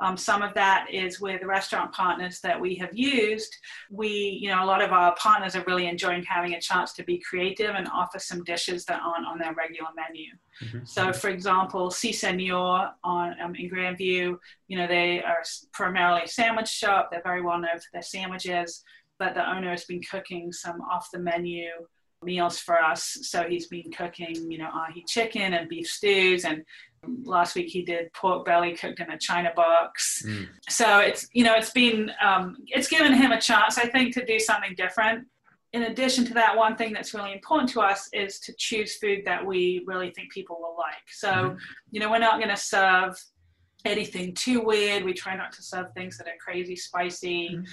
Um, 0.03 0.17
some 0.17 0.41
of 0.41 0.55
that 0.55 0.87
is 0.91 1.21
with 1.21 1.43
restaurant 1.43 1.93
partners 1.93 2.41
that 2.41 2.59
we 2.59 2.75
have 2.77 2.97
used. 2.97 3.55
We, 3.91 4.09
you 4.41 4.49
know, 4.49 4.65
a 4.65 4.67
lot 4.67 4.83
of 4.83 4.93
our 4.93 5.15
partners 5.17 5.55
are 5.55 5.65
really 5.67 5.87
enjoying 5.87 6.23
having 6.23 6.55
a 6.55 6.61
chance 6.61 6.95
to 6.95 7.05
be 7.05 7.19
creative 7.19 7.75
and 7.75 7.87
offer 7.93 8.19
some 8.19 8.43
dishes 8.45 8.87
that 8.87 9.03
aren't 9.03 9.27
on 9.27 9.39
their 9.39 9.55
regular 9.55 9.91
menu. 9.95 10.33
Mm-hmm. 10.65 10.87
So, 10.87 11.12
for 11.12 11.29
example, 11.29 11.91
Si 11.91 12.12
Senor 12.12 12.93
on 13.05 13.35
um, 13.43 13.55
in 13.55 13.71
Grandview, 13.71 14.39
you 14.69 14.79
know, 14.79 14.87
they 14.87 15.23
are 15.23 15.43
primarily 15.73 16.23
a 16.23 16.29
sandwich 16.29 16.69
shop. 16.69 17.11
They're 17.11 17.23
very 17.23 17.43
well 17.43 17.59
known 17.59 17.79
for 17.79 17.89
their 17.93 18.03
sandwiches, 18.03 18.83
but 19.19 19.35
the 19.35 19.49
owner 19.49 19.71
has 19.71 19.85
been 19.85 20.00
cooking 20.11 20.50
some 20.50 20.81
off 20.91 21.11
the 21.12 21.19
menu 21.19 21.69
meals 22.23 22.59
for 22.59 22.83
us. 22.83 23.19
So 23.23 23.45
he's 23.45 23.67
been 23.69 23.91
cooking, 23.91 24.50
you 24.50 24.59
know, 24.59 24.71
ahi 24.73 25.05
chicken 25.07 25.55
and 25.55 25.69
beef 25.69 25.87
stews 25.87 26.45
and 26.45 26.65
last 27.25 27.55
week 27.55 27.69
he 27.69 27.83
did 27.83 28.12
pork 28.12 28.45
belly 28.45 28.75
cooked 28.75 29.00
in 29.00 29.11
a 29.11 29.19
china 29.19 29.50
box 29.57 30.23
mm. 30.27 30.47
so 30.69 30.99
it's 30.99 31.27
you 31.33 31.45
know 31.45 31.55
it's 31.55 31.71
been 31.71 32.11
um, 32.23 32.57
it's 32.67 32.89
given 32.89 33.12
him 33.12 33.33
a 33.33 33.41
chance 33.41 33.79
i 33.79 33.87
think 33.87 34.12
to 34.15 34.25
do 34.25 34.39
something 34.39 34.75
different 34.77 35.27
in 35.73 35.85
addition 35.85 36.25
to 36.25 36.35
that 36.35 36.57
one 36.57 36.77
thing 36.77 36.93
that's 36.93 37.15
really 37.15 37.33
important 37.33 37.71
to 37.71 37.81
us 37.81 38.09
is 38.12 38.41
to 38.41 38.53
choose 38.59 38.97
food 38.97 39.23
that 39.25 39.45
we 39.45 39.83
really 39.87 40.11
think 40.11 40.31
people 40.33 40.59
will 40.61 40.77
like 40.77 41.09
so 41.11 41.31
mm-hmm. 41.31 41.57
you 41.91 42.00
know 42.00 42.11
we're 42.11 42.19
not 42.19 42.39
going 42.39 42.50
to 42.50 42.57
serve 42.57 43.17
anything 43.85 44.35
too 44.35 44.61
weird 44.61 45.05
we 45.05 45.15
try 45.15 45.35
not 45.35 45.53
to 45.53 45.62
serve 45.62 45.87
things 45.95 46.19
that 46.19 46.27
are 46.27 46.37
crazy 46.39 46.77
spicy 46.77 47.50
mm-hmm. 47.50 47.65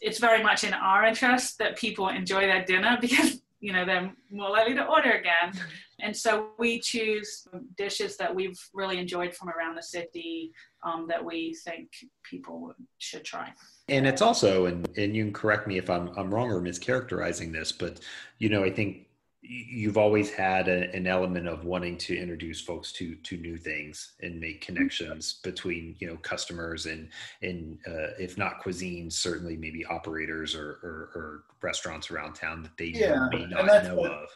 it's 0.00 0.18
very 0.18 0.42
much 0.42 0.64
in 0.64 0.72
our 0.72 1.04
interest 1.04 1.58
that 1.58 1.76
people 1.76 2.08
enjoy 2.08 2.40
their 2.40 2.64
dinner 2.64 2.96
because 3.00 3.42
you 3.62 3.72
know 3.72 3.86
they're 3.86 4.12
more 4.30 4.50
likely 4.50 4.74
to 4.74 4.84
order 4.84 5.12
again. 5.12 5.52
And 6.00 6.14
so 6.14 6.48
we 6.58 6.80
choose 6.80 7.46
dishes 7.76 8.16
that 8.16 8.34
we've 8.34 8.58
really 8.74 8.98
enjoyed 8.98 9.34
from 9.36 9.50
around 9.50 9.76
the 9.76 9.82
city 9.84 10.50
um, 10.82 11.06
that 11.08 11.24
we 11.24 11.54
think 11.64 11.90
people 12.28 12.74
should 12.98 13.24
try. 13.24 13.52
And 13.88 14.04
it's 14.04 14.20
also 14.20 14.66
and 14.66 14.88
and 14.98 15.14
you 15.14 15.22
can 15.24 15.32
correct 15.32 15.66
me 15.68 15.78
if 15.78 15.88
i'm 15.88 16.08
i'm 16.16 16.34
wrong 16.34 16.50
or 16.50 16.60
mischaracterizing 16.60 17.52
this 17.52 17.72
but 17.72 18.00
you 18.38 18.48
know 18.48 18.64
i 18.64 18.70
think 18.70 19.06
you've 19.42 19.98
always 19.98 20.32
had 20.32 20.68
a, 20.68 20.94
an 20.94 21.06
element 21.06 21.48
of 21.48 21.64
wanting 21.64 21.98
to 21.98 22.16
introduce 22.16 22.60
folks 22.60 22.92
to 22.92 23.16
to 23.16 23.36
new 23.36 23.56
things 23.56 24.12
and 24.22 24.40
make 24.40 24.62
mm-hmm. 24.62 24.74
connections 24.74 25.40
between 25.42 25.96
you 25.98 26.06
know 26.06 26.16
customers 26.18 26.86
and 26.86 27.08
and 27.42 27.78
uh, 27.88 28.14
if 28.18 28.38
not 28.38 28.62
cuisines 28.62 29.14
certainly 29.14 29.56
maybe 29.56 29.84
operators 29.86 30.54
or, 30.54 30.78
or, 30.82 31.10
or 31.14 31.44
restaurants 31.60 32.10
around 32.10 32.34
town 32.34 32.62
that 32.62 32.76
they 32.78 32.86
yeah, 32.86 33.28
may 33.32 33.44
not 33.46 33.84
know 33.84 34.04
of 34.04 34.28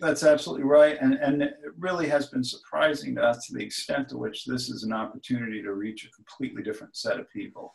that's 0.00 0.24
absolutely 0.24 0.64
right 0.64 0.96
and 1.00 1.14
and 1.14 1.42
it 1.42 1.56
really 1.78 2.08
has 2.08 2.26
been 2.28 2.42
surprising 2.42 3.14
to 3.14 3.22
us 3.22 3.46
to 3.46 3.54
the 3.54 3.62
extent 3.62 4.08
to 4.08 4.16
which 4.16 4.46
this 4.46 4.70
is 4.70 4.82
an 4.82 4.92
opportunity 4.92 5.62
to 5.62 5.74
reach 5.74 6.06
a 6.06 6.10
completely 6.10 6.62
different 6.62 6.96
set 6.96 7.20
of 7.20 7.30
people 7.30 7.74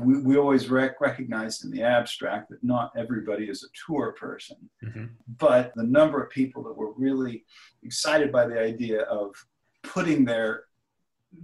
we, 0.00 0.18
we 0.18 0.36
always 0.36 0.68
rec- 0.68 1.00
recognized 1.00 1.64
in 1.64 1.70
the 1.70 1.82
abstract 1.82 2.50
that 2.50 2.62
not 2.62 2.92
everybody 2.96 3.44
is 3.44 3.62
a 3.62 3.68
tour 3.86 4.12
person, 4.12 4.56
mm-hmm. 4.84 5.06
but 5.38 5.72
the 5.76 5.84
number 5.84 6.22
of 6.22 6.30
people 6.30 6.62
that 6.64 6.76
were 6.76 6.92
really 6.92 7.44
excited 7.82 8.32
by 8.32 8.46
the 8.46 8.60
idea 8.60 9.02
of 9.02 9.34
putting 9.82 10.24
their 10.24 10.64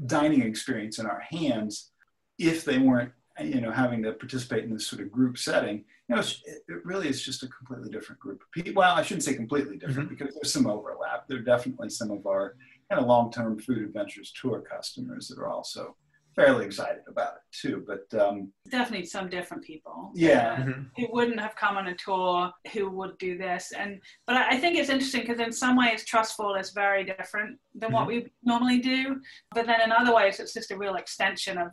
dining 0.07 0.43
experience 0.43 0.99
in 0.99 1.07
our 1.07 1.21
hands, 1.31 1.91
if 2.39 2.65
they 2.65 2.79
weren't, 2.79 3.13
you 3.41 3.61
know, 3.61 3.71
having 3.71 4.03
to 4.03 4.13
participate 4.13 4.65
in 4.65 4.73
this 4.73 4.87
sort 4.87 5.03
of 5.03 5.11
group 5.11 5.39
setting, 5.39 5.85
you 6.09 6.17
know, 6.17 6.23
it 6.47 6.85
really 6.85 7.09
is 7.09 7.23
just 7.23 7.43
a 7.43 7.49
completely 7.49 7.91
different 7.91 8.21
group 8.21 8.43
of 8.43 8.51
people. 8.51 8.81
Well, 8.81 8.95
I 8.95 9.03
shouldn't 9.03 9.25
say 9.25 9.35
completely 9.35 9.79
different 9.79 10.11
mm-hmm. 10.11 10.17
because 10.17 10.35
there's 10.35 10.53
some 10.53 10.67
overlap. 10.67 11.29
There 11.29 11.39
are 11.39 11.43
definitely 11.43 11.91
some 11.91 12.11
of 12.11 12.27
our 12.27 12.57
kind 12.91 13.01
of 13.01 13.07
long-term 13.07 13.61
food 13.61 13.79
adventures 13.79 14.33
tour 14.33 14.61
customers 14.61 15.29
that 15.29 15.39
are 15.39 15.49
also 15.49 15.97
fairly 16.35 16.65
excited 16.65 17.03
about 17.09 17.35
it 17.35 17.43
too. 17.53 17.85
But 17.87 18.21
um, 18.21 18.53
definitely 18.71 19.07
some 19.07 19.29
different 19.29 19.65
people. 19.65 20.11
Yeah, 20.15 20.53
uh, 20.53 20.57
mm-hmm. 20.57 20.83
who 20.97 21.09
wouldn't 21.13 21.41
have 21.41 21.57
come 21.57 21.77
on 21.77 21.89
a 21.89 21.97
tour 21.97 22.51
who 22.73 22.91
would 22.91 23.19
do 23.19 23.37
this. 23.37 23.73
And 23.77 24.01
but 24.27 24.37
I 24.37 24.59
think 24.59 24.79
it's 24.79 24.91
interesting 24.91 25.23
because 25.23 25.41
in 25.41 25.53
some 25.53 25.77
ways 25.77 26.05
Trust 26.05 26.37
Fall 26.37 26.55
is 26.55 26.71
very 26.71 27.05
different 27.05 27.59
than 27.75 27.89
mm-hmm. 27.89 27.95
what 27.95 28.07
we 28.07 28.27
normally 28.43 28.79
do. 28.79 29.21
But 29.55 29.67
then 29.67 29.81
in 29.81 29.93
other 29.93 30.15
ways 30.15 30.41
it's 30.41 30.55
just 30.55 30.71
a 30.71 30.79
real 30.79 30.97
extension 30.97 31.59
of 31.59 31.69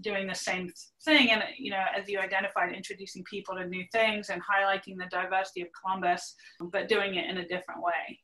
doing 0.00 0.26
the 0.26 0.34
same 0.34 0.70
thing 1.04 1.30
and 1.30 1.42
you 1.58 1.70
know 1.70 1.84
as 1.94 2.08
you 2.08 2.18
identified 2.18 2.72
introducing 2.72 3.22
people 3.24 3.54
to 3.54 3.66
new 3.66 3.84
things 3.92 4.30
and 4.30 4.40
highlighting 4.40 4.96
the 4.96 5.06
diversity 5.10 5.60
of 5.60 5.68
columbus 5.78 6.34
but 6.72 6.88
doing 6.88 7.16
it 7.16 7.28
in 7.28 7.36
a 7.36 7.48
different 7.48 7.82
way 7.82 8.18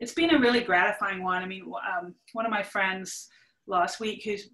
it's 0.00 0.12
been 0.12 0.34
a 0.34 0.38
really 0.40 0.60
gratifying 0.60 1.22
one 1.22 1.40
i 1.40 1.46
mean 1.46 1.70
um, 1.96 2.14
one 2.32 2.44
of 2.44 2.50
my 2.50 2.64
friends 2.64 3.28
last 3.68 4.00
week 4.00 4.22
who's 4.24 4.48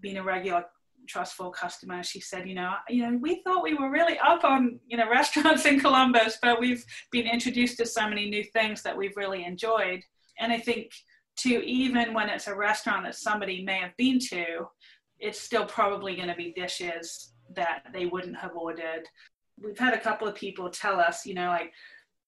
been 0.00 0.16
a 0.16 0.22
regular 0.22 0.64
Trust 1.06 1.34
Fall 1.34 1.50
customer. 1.50 2.02
She 2.02 2.20
said 2.20 2.48
you 2.48 2.54
know 2.54 2.74
you 2.88 3.02
know 3.02 3.18
we 3.18 3.42
thought 3.42 3.62
we 3.62 3.74
were 3.74 3.90
really 3.90 4.18
up 4.18 4.44
on 4.44 4.78
you 4.86 4.96
know 4.96 5.08
restaurants 5.10 5.64
in 5.64 5.80
columbus 5.80 6.38
but 6.42 6.60
we've 6.60 6.84
been 7.10 7.26
introduced 7.26 7.78
to 7.78 7.86
so 7.86 8.08
many 8.08 8.28
new 8.28 8.44
things 8.44 8.82
that 8.82 8.96
we've 8.96 9.16
really 9.16 9.44
enjoyed. 9.44 10.02
And 10.38 10.52
i 10.52 10.58
think 10.58 10.90
too 11.36 11.62
even 11.64 12.14
when 12.14 12.28
it's 12.28 12.46
a 12.46 12.54
restaurant 12.54 13.04
that 13.04 13.14
somebody 13.14 13.62
may 13.62 13.78
have 13.78 13.96
been 13.96 14.18
to 14.18 14.66
it's 15.18 15.40
still 15.40 15.64
probably 15.64 16.14
going 16.14 16.28
to 16.28 16.34
be 16.34 16.52
dishes 16.52 17.32
that 17.54 17.84
they 17.92 18.04
wouldn't 18.06 18.36
have 18.36 18.54
ordered. 18.54 19.04
We've 19.62 19.78
had 19.78 19.94
a 19.94 20.00
couple 20.00 20.28
of 20.28 20.34
people 20.34 20.68
tell 20.68 21.00
us 21.00 21.24
you 21.24 21.34
know 21.34 21.48
like 21.48 21.72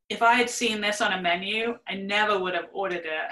if 0.08 0.22
i 0.22 0.34
had 0.34 0.48
seen 0.48 0.80
this 0.80 1.00
on 1.00 1.12
a 1.12 1.20
menu 1.20 1.76
i 1.86 1.94
never 1.94 2.38
would 2.38 2.54
have 2.54 2.68
ordered 2.72 3.04
it. 3.04 3.30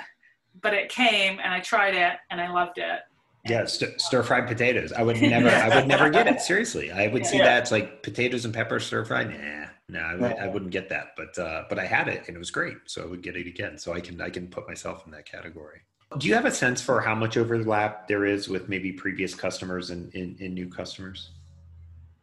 But 0.62 0.74
it 0.74 0.88
came 0.88 1.38
and 1.42 1.52
i 1.52 1.60
tried 1.60 1.94
it 1.94 2.16
and 2.30 2.40
i 2.40 2.50
loved 2.50 2.78
it 2.78 3.00
yeah, 3.48 3.64
st- 3.64 4.00
stir 4.00 4.22
fried 4.22 4.46
potatoes. 4.46 4.92
I 4.92 5.02
would 5.02 5.20
never, 5.20 5.48
I 5.48 5.74
would 5.74 5.88
never 5.88 6.10
get 6.10 6.26
it. 6.26 6.40
Seriously, 6.40 6.90
I 6.90 7.08
would 7.08 7.26
see 7.26 7.38
yeah. 7.38 7.44
that 7.44 7.62
it's 7.62 7.70
like 7.70 8.02
potatoes 8.02 8.44
and 8.44 8.54
pepper 8.54 8.80
stir 8.80 9.04
fried. 9.04 9.30
Nah, 9.30 9.66
no, 9.88 10.00
nah, 10.00 10.08
I, 10.08 10.14
would, 10.14 10.38
I 10.38 10.48
wouldn't 10.48 10.70
get 10.70 10.88
that. 10.90 11.14
But 11.16 11.38
uh, 11.38 11.64
but 11.68 11.78
I 11.78 11.84
had 11.84 12.08
it 12.08 12.24
and 12.26 12.36
it 12.36 12.38
was 12.38 12.50
great, 12.50 12.76
so 12.86 13.02
I 13.02 13.06
would 13.06 13.22
get 13.22 13.36
it 13.36 13.46
again. 13.46 13.78
So 13.78 13.92
I 13.92 14.00
can 14.00 14.20
I 14.20 14.30
can 14.30 14.48
put 14.48 14.66
myself 14.68 15.04
in 15.06 15.12
that 15.12 15.26
category. 15.26 15.80
Do 16.18 16.28
you 16.28 16.34
have 16.34 16.44
a 16.44 16.52
sense 16.52 16.80
for 16.80 17.00
how 17.00 17.14
much 17.14 17.36
overlap 17.36 18.06
there 18.06 18.24
is 18.24 18.48
with 18.48 18.68
maybe 18.68 18.92
previous 18.92 19.34
customers 19.34 19.90
and, 19.90 20.14
and, 20.14 20.38
and 20.38 20.54
new 20.54 20.68
customers? 20.68 21.30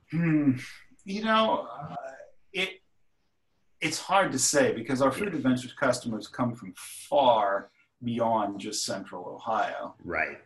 Hmm. 0.09 0.53
You 1.03 1.23
know, 1.23 1.67
uh, 1.69 1.95
it 2.53 2.81
it's 3.81 3.99
hard 3.99 4.31
to 4.31 4.39
say 4.39 4.71
because 4.73 5.01
our 5.01 5.11
food 5.11 5.33
adventures 5.33 5.73
customers 5.73 6.27
come 6.27 6.55
from 6.55 6.73
far 6.77 7.71
beyond 8.03 8.59
just 8.59 8.85
central 8.85 9.25
Ohio. 9.25 9.95
Right 10.03 10.39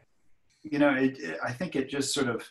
you 0.72 0.80
know, 0.80 0.94
it, 0.94 1.18
it, 1.20 1.40
I 1.44 1.52
think 1.52 1.76
it 1.76 1.90
just 1.90 2.14
sort 2.14 2.28
of 2.28 2.44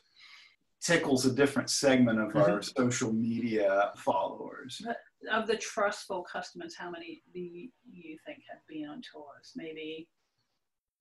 tickles 0.82 1.26
a 1.26 1.32
different 1.32 1.70
segment 1.70 2.20
of 2.20 2.28
mm-hmm. 2.28 2.50
our 2.52 2.62
social 2.62 3.12
media 3.12 3.92
followers. 3.96 4.80
But 4.85 4.99
of 5.32 5.46
the 5.46 5.56
Trust 5.56 6.06
Fall 6.06 6.25
customers, 6.30 6.75
how 6.78 6.90
many 6.90 7.23
do 7.32 7.40
you 7.40 8.18
think 8.26 8.38
have 8.50 8.61
been 8.68 8.88
on 8.88 9.00
tours? 9.12 9.52
Maybe 9.56 10.08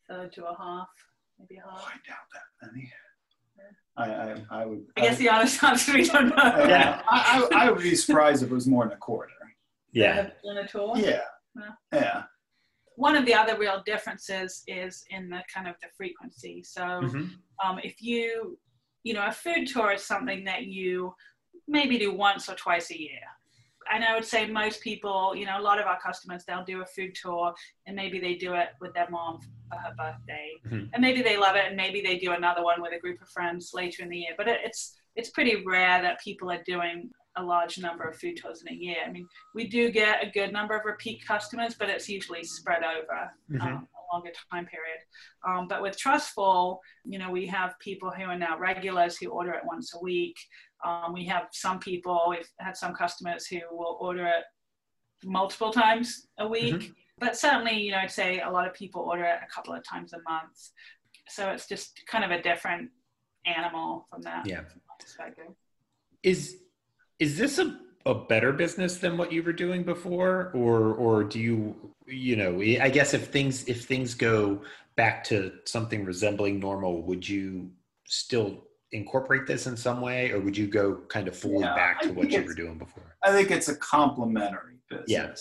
third 0.09 0.31
to 0.33 0.45
a 0.45 0.57
half, 0.57 0.87
maybe 1.39 1.59
a 1.59 1.69
half. 1.69 1.81
Oh, 1.81 1.87
I 1.87 1.97
doubt 2.07 2.17
that 2.33 2.71
many. 2.71 2.91
I, 3.97 4.11
I, 4.11 4.61
I, 4.61 4.65
would. 4.65 4.85
I 4.97 5.01
guess 5.01 5.13
I, 5.13 5.17
the 5.17 5.29
honest 5.29 5.63
answer 5.63 5.93
we 5.93 6.05
don't 6.05 6.29
know. 6.29 6.35
Yeah, 6.67 7.01
I, 7.07 7.47
I, 7.53 7.71
would 7.71 7.81
be 7.81 7.95
surprised 7.95 8.43
if 8.43 8.51
it 8.51 8.53
was 8.53 8.67
more 8.67 8.83
than 8.83 8.93
a 8.93 8.97
quarter. 8.97 9.31
Yeah. 9.93 10.29
On 10.43 10.57
a 10.57 10.67
tour. 10.67 10.93
Yeah. 10.97 11.21
Yeah. 11.55 11.71
yeah 11.93 12.23
one 12.95 13.15
of 13.15 13.25
the 13.25 13.33
other 13.33 13.57
real 13.57 13.81
differences 13.85 14.63
is 14.67 15.03
in 15.09 15.29
the 15.29 15.41
kind 15.53 15.67
of 15.67 15.75
the 15.81 15.87
frequency. 15.95 16.63
So 16.63 16.81
mm-hmm. 16.81 17.25
um, 17.65 17.79
if 17.83 18.01
you, 18.01 18.57
you 19.03 19.13
know, 19.13 19.25
a 19.25 19.31
food 19.31 19.67
tour 19.67 19.91
is 19.91 20.03
something 20.03 20.43
that 20.45 20.65
you 20.65 21.13
maybe 21.67 21.97
do 21.97 22.13
once 22.13 22.49
or 22.49 22.55
twice 22.55 22.91
a 22.91 22.99
year. 22.99 23.19
And 23.93 24.03
I 24.03 24.15
would 24.15 24.25
say 24.25 24.47
most 24.47 24.81
people, 24.81 25.35
you 25.35 25.45
know, 25.45 25.59
a 25.59 25.61
lot 25.61 25.79
of 25.79 25.85
our 25.85 25.99
customers, 25.99 26.43
they'll 26.47 26.63
do 26.63 26.81
a 26.81 26.85
food 26.85 27.13
tour 27.13 27.53
and 27.85 27.95
maybe 27.95 28.19
they 28.19 28.33
do 28.33 28.55
it 28.55 28.69
with 28.81 28.93
their 28.95 29.07
mom 29.11 29.39
for 29.69 29.77
her 29.77 29.93
birthday. 29.95 30.49
Mm-hmm. 30.65 30.85
And 30.93 31.01
maybe 31.01 31.21
they 31.21 31.37
love 31.37 31.55
it 31.55 31.65
and 31.67 31.75
maybe 31.75 32.01
they 32.01 32.17
do 32.17 32.31
another 32.31 32.63
one 32.63 32.81
with 32.81 32.93
a 32.93 32.99
group 32.99 33.21
of 33.21 33.29
friends 33.29 33.71
later 33.75 34.01
in 34.01 34.09
the 34.09 34.17
year. 34.17 34.33
But 34.37 34.47
it, 34.47 34.59
it's 34.63 34.95
it's 35.15 35.29
pretty 35.29 35.63
rare 35.65 36.01
that 36.01 36.19
people 36.19 36.51
are 36.51 36.61
doing 36.65 37.09
a 37.37 37.43
large 37.43 37.77
number 37.77 38.03
of 38.03 38.17
food 38.17 38.37
tours 38.37 38.63
in 38.65 38.73
a 38.73 38.75
year. 38.75 38.97
I 39.05 39.11
mean, 39.11 39.27
we 39.53 39.67
do 39.67 39.91
get 39.91 40.23
a 40.23 40.29
good 40.29 40.53
number 40.53 40.75
of 40.75 40.85
repeat 40.85 41.25
customers, 41.25 41.75
but 41.77 41.89
it's 41.89 42.07
usually 42.07 42.43
spread 42.43 42.83
over 42.83 43.31
mm-hmm. 43.51 43.61
um, 43.61 43.87
a 43.95 44.13
longer 44.13 44.31
time 44.51 44.65
period. 44.65 44.99
Um, 45.47 45.67
but 45.67 45.81
with 45.81 45.97
Trust 45.97 46.33
Fall, 46.33 46.81
you 47.03 47.19
know, 47.19 47.31
we 47.31 47.45
have 47.47 47.77
people 47.79 48.09
who 48.09 48.23
are 48.23 48.37
now 48.37 48.57
regulars 48.57 49.17
who 49.17 49.29
order 49.29 49.51
it 49.51 49.63
once 49.65 49.93
a 49.93 49.99
week. 49.99 50.37
Um, 50.85 51.13
we 51.13 51.25
have 51.25 51.47
some 51.51 51.79
people, 51.79 52.25
we've 52.29 52.49
had 52.59 52.77
some 52.77 52.93
customers 52.93 53.47
who 53.47 53.59
will 53.71 53.97
order 53.99 54.25
it 54.25 54.43
multiple 55.23 55.71
times 55.71 56.27
a 56.39 56.47
week. 56.47 56.75
Mm-hmm. 56.75 56.91
But 57.17 57.37
certainly, 57.37 57.79
you 57.79 57.91
know, 57.91 57.99
I'd 57.99 58.11
say 58.11 58.41
a 58.41 58.49
lot 58.49 58.67
of 58.67 58.73
people 58.73 59.01
order 59.01 59.23
it 59.23 59.39
a 59.43 59.53
couple 59.53 59.73
of 59.73 59.83
times 59.83 60.13
a 60.13 60.21
month. 60.29 60.71
So 61.29 61.49
it's 61.51 61.67
just 61.67 62.01
kind 62.07 62.23
of 62.23 62.31
a 62.31 62.41
different 62.41 62.91
animal 63.45 64.05
from 64.09 64.21
that 64.23 64.45
yeah. 64.45 64.61
perspective. 64.99 65.47
Is 66.23 66.57
is 67.19 67.37
this 67.37 67.57
a, 67.59 67.77
a 68.05 68.13
better 68.13 68.51
business 68.51 68.97
than 68.97 69.17
what 69.17 69.31
you 69.31 69.43
were 69.43 69.53
doing 69.53 69.83
before? 69.83 70.51
Or 70.53 70.93
or 70.93 71.23
do 71.23 71.39
you 71.39 71.93
you 72.07 72.35
know 72.35 72.61
i 72.61 72.87
guess 72.87 73.15
if 73.15 73.29
things 73.29 73.67
if 73.67 73.85
things 73.85 74.13
go 74.13 74.61
back 74.95 75.23
to 75.23 75.51
something 75.65 76.05
resembling 76.05 76.59
normal 76.59 77.01
would 77.01 77.27
you 77.27 77.71
still 78.05 78.65
incorporate 78.95 79.45
this 79.45 79.67
in 79.67 79.75
some 79.75 80.01
way? 80.01 80.31
Or 80.31 80.39
would 80.39 80.57
you 80.57 80.67
go 80.67 81.01
kind 81.09 81.27
of 81.27 81.35
fully 81.35 81.61
yeah, 81.61 81.75
back 81.75 82.01
to 82.01 82.13
what 82.13 82.31
you 82.31 82.43
were 82.43 82.53
doing 82.53 82.77
before? 82.77 83.15
I 83.23 83.31
think 83.31 83.51
it's 83.51 83.67
a 83.67 83.75
complementary 83.75 84.77
business. 84.89 85.05
Yeah. 85.07 85.33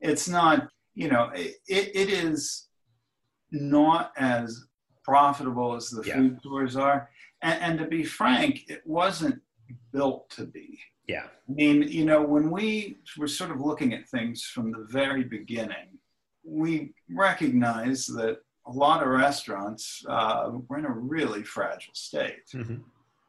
it's 0.00 0.28
not 0.28 0.68
you 0.94 1.08
know 1.08 1.30
it, 1.34 1.56
it 1.66 2.10
is 2.10 2.68
not 3.50 4.12
as 4.16 4.64
profitable 5.04 5.74
as 5.74 5.90
the 5.90 6.02
yeah. 6.06 6.14
food 6.14 6.38
tours 6.42 6.76
are. 6.76 7.10
And, 7.42 7.62
and 7.62 7.78
to 7.78 7.86
be 7.86 8.04
frank 8.04 8.64
it 8.68 8.82
wasn't 8.86 9.40
built 9.92 10.30
to 10.30 10.44
be 10.44 10.78
yeah. 11.06 11.24
I 11.48 11.52
mean, 11.52 11.82
you 11.82 12.04
know, 12.04 12.22
when 12.22 12.50
we 12.50 12.98
were 13.18 13.28
sort 13.28 13.50
of 13.50 13.60
looking 13.60 13.92
at 13.92 14.08
things 14.08 14.42
from 14.44 14.72
the 14.72 14.86
very 14.90 15.24
beginning, 15.24 15.98
we 16.44 16.94
recognized 17.10 18.14
that 18.16 18.38
a 18.66 18.70
lot 18.70 19.02
of 19.02 19.08
restaurants 19.08 20.04
uh, 20.08 20.50
were 20.68 20.78
in 20.78 20.84
a 20.84 20.90
really 20.90 21.42
fragile 21.42 21.94
state. 21.94 22.46
Mm-hmm. 22.54 22.76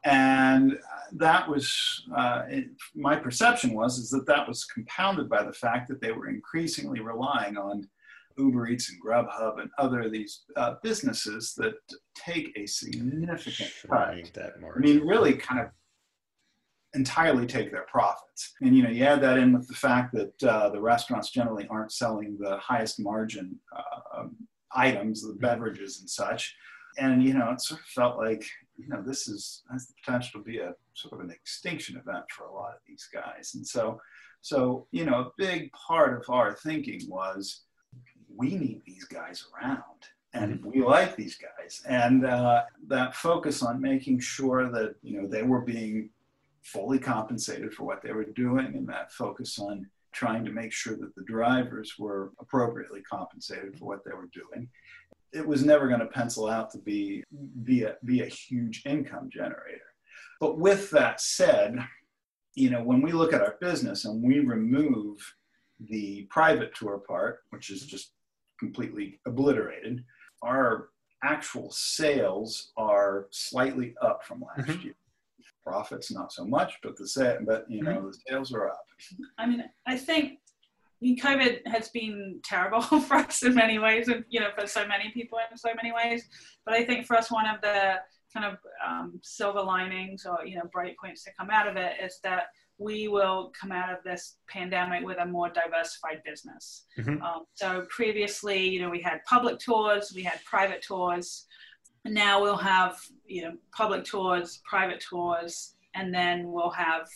And 0.04 0.78
that 1.12 1.48
was, 1.48 2.04
uh, 2.14 2.42
it, 2.48 2.66
my 2.94 3.16
perception 3.16 3.72
was, 3.72 3.98
is 3.98 4.10
that 4.10 4.26
that 4.26 4.46
was 4.46 4.64
compounded 4.64 5.28
by 5.28 5.42
the 5.42 5.52
fact 5.52 5.88
that 5.88 6.00
they 6.00 6.12
were 6.12 6.28
increasingly 6.28 7.00
relying 7.00 7.56
on 7.56 7.88
Uber 8.36 8.68
Eats 8.68 8.90
and 8.90 9.02
Grubhub 9.02 9.60
and 9.60 9.70
other 9.78 10.02
of 10.02 10.12
these 10.12 10.42
uh, 10.56 10.74
businesses 10.82 11.54
that 11.56 11.74
take 12.14 12.52
a 12.56 12.66
significant 12.66 13.70
cut. 13.88 14.08
I 14.76 14.78
mean, 14.78 15.06
really 15.06 15.34
kind 15.34 15.60
of 15.60 15.68
entirely 16.94 17.46
take 17.46 17.70
their 17.70 17.86
profits. 17.86 18.54
And 18.60 18.76
you 18.76 18.82
know, 18.82 18.90
you 18.90 19.04
add 19.04 19.20
that 19.22 19.38
in 19.38 19.52
with 19.52 19.68
the 19.68 19.74
fact 19.74 20.14
that 20.14 20.44
uh, 20.44 20.70
the 20.70 20.80
restaurants 20.80 21.30
generally 21.30 21.66
aren't 21.68 21.92
selling 21.92 22.36
the 22.38 22.56
highest 22.58 23.00
margin 23.00 23.58
uh, 23.76 24.20
um, 24.20 24.36
items, 24.72 25.22
the 25.22 25.34
beverages 25.34 26.00
and 26.00 26.08
such. 26.08 26.54
And 26.98 27.22
you 27.22 27.34
know, 27.34 27.50
it 27.50 27.60
sort 27.60 27.80
of 27.80 27.86
felt 27.86 28.18
like 28.18 28.44
you 28.76 28.88
know 28.88 29.02
this 29.02 29.28
is 29.28 29.62
has 29.70 29.86
the 29.86 29.94
potential 30.04 30.40
to 30.40 30.44
be 30.44 30.58
a 30.58 30.74
sort 30.94 31.14
of 31.14 31.20
an 31.20 31.30
extinction 31.30 31.96
event 31.96 32.24
for 32.30 32.46
a 32.46 32.52
lot 32.52 32.74
of 32.74 32.80
these 32.86 33.08
guys. 33.12 33.52
And 33.54 33.66
so, 33.66 34.00
so 34.40 34.86
you 34.92 35.04
know, 35.04 35.20
a 35.20 35.30
big 35.36 35.72
part 35.72 36.16
of 36.20 36.30
our 36.30 36.54
thinking 36.54 37.00
was 37.08 37.62
we 38.36 38.56
need 38.56 38.82
these 38.86 39.04
guys 39.04 39.44
around 39.54 39.82
and 40.34 40.54
mm-hmm. 40.54 40.70
we 40.70 40.82
like 40.84 41.16
these 41.16 41.36
guys 41.36 41.82
and 41.88 42.26
uh, 42.26 42.62
that 42.88 43.14
focus 43.14 43.62
on 43.62 43.80
making 43.80 44.18
sure 44.18 44.70
that 44.70 44.94
you 45.02 45.20
know 45.20 45.26
they 45.28 45.42
were 45.42 45.60
being 45.60 46.10
fully 46.64 46.98
compensated 46.98 47.72
for 47.72 47.84
what 47.84 48.02
they 48.02 48.12
were 48.12 48.24
doing 48.24 48.66
and 48.74 48.88
that 48.88 49.12
focus 49.12 49.58
on 49.58 49.86
trying 50.12 50.44
to 50.44 50.52
make 50.52 50.72
sure 50.72 50.96
that 50.96 51.14
the 51.14 51.24
drivers 51.24 51.94
were 51.98 52.32
appropriately 52.40 53.02
compensated 53.02 53.76
for 53.76 53.86
what 53.86 54.04
they 54.04 54.12
were 54.12 54.30
doing. 54.32 54.68
It 55.32 55.46
was 55.46 55.64
never 55.64 55.88
going 55.88 56.00
to 56.00 56.06
pencil 56.06 56.48
out 56.48 56.70
to 56.70 56.78
be 56.78 57.24
be 57.64 57.82
a, 57.82 57.96
be 58.04 58.20
a 58.22 58.26
huge 58.26 58.82
income 58.86 59.28
generator. 59.30 59.80
But 60.40 60.58
with 60.58 60.90
that 60.90 61.20
said 61.20 61.78
you 62.54 62.70
know 62.70 62.82
when 62.82 63.02
we 63.02 63.12
look 63.12 63.32
at 63.32 63.42
our 63.42 63.56
business 63.60 64.04
and 64.04 64.22
we 64.22 64.38
remove 64.40 65.18
the 65.88 66.26
private 66.30 66.74
tour 66.74 66.98
part 67.06 67.40
which 67.50 67.70
is 67.70 67.84
just 67.84 68.12
completely 68.58 69.20
obliterated 69.26 70.04
our 70.42 70.88
actual 71.22 71.70
sales 71.70 72.72
are 72.76 73.26
slightly 73.30 73.94
up 74.00 74.24
from 74.24 74.44
last 74.56 74.68
mm-hmm. 74.68 74.82
year 74.82 74.94
profits 75.64 76.12
not 76.12 76.32
so 76.32 76.44
much, 76.44 76.74
but 76.82 76.96
the 76.96 77.08
set, 77.08 77.44
but 77.46 77.64
you 77.68 77.82
know, 77.82 77.92
mm-hmm. 77.92 78.06
the 78.08 78.18
sales 78.28 78.52
are 78.52 78.68
up. 78.68 78.84
I 79.38 79.46
mean, 79.46 79.64
I 79.86 79.96
think 79.96 80.38
I 81.02 81.06
mean, 81.06 81.18
COVID 81.18 81.66
has 81.66 81.88
been 81.88 82.40
terrible 82.44 82.80
for 82.82 83.16
us 83.16 83.42
in 83.42 83.54
many 83.54 83.78
ways, 83.78 84.08
and 84.08 84.24
you 84.28 84.40
know, 84.40 84.50
for 84.56 84.66
so 84.66 84.86
many 84.86 85.10
people 85.10 85.38
in 85.50 85.56
so 85.56 85.70
many 85.74 85.92
ways. 85.92 86.28
But 86.64 86.74
I 86.74 86.84
think 86.84 87.06
for 87.06 87.16
us, 87.16 87.30
one 87.30 87.46
of 87.46 87.60
the 87.60 87.96
kind 88.32 88.46
of 88.46 88.58
um, 88.84 89.20
silver 89.22 89.62
linings 89.62 90.26
or 90.26 90.44
you 90.44 90.56
know 90.56 90.64
bright 90.72 90.96
points 90.98 91.24
to 91.24 91.30
come 91.38 91.50
out 91.50 91.68
of 91.68 91.76
it 91.76 91.92
is 92.02 92.20
that 92.24 92.44
we 92.78 93.08
will 93.08 93.52
come 93.58 93.70
out 93.70 93.92
of 93.92 93.98
this 94.04 94.36
pandemic 94.48 95.04
with 95.04 95.18
a 95.18 95.26
more 95.26 95.48
diversified 95.48 96.20
business. 96.24 96.86
Mm-hmm. 96.98 97.22
Um, 97.22 97.44
so 97.54 97.86
previously, 97.88 98.68
you 98.68 98.80
know, 98.80 98.90
we 98.90 99.00
had 99.00 99.24
public 99.28 99.60
tours, 99.60 100.12
we 100.14 100.22
had 100.22 100.42
private 100.44 100.82
tours, 100.82 101.46
now 102.04 102.40
we'll 102.40 102.56
have 102.56 102.98
you 103.26 103.42
know 103.42 103.52
public 103.72 104.04
tours, 104.04 104.60
private 104.68 105.00
tours, 105.00 105.74
and 105.94 106.14
then 106.14 106.50
we'll 106.52 106.70
have 106.70 107.08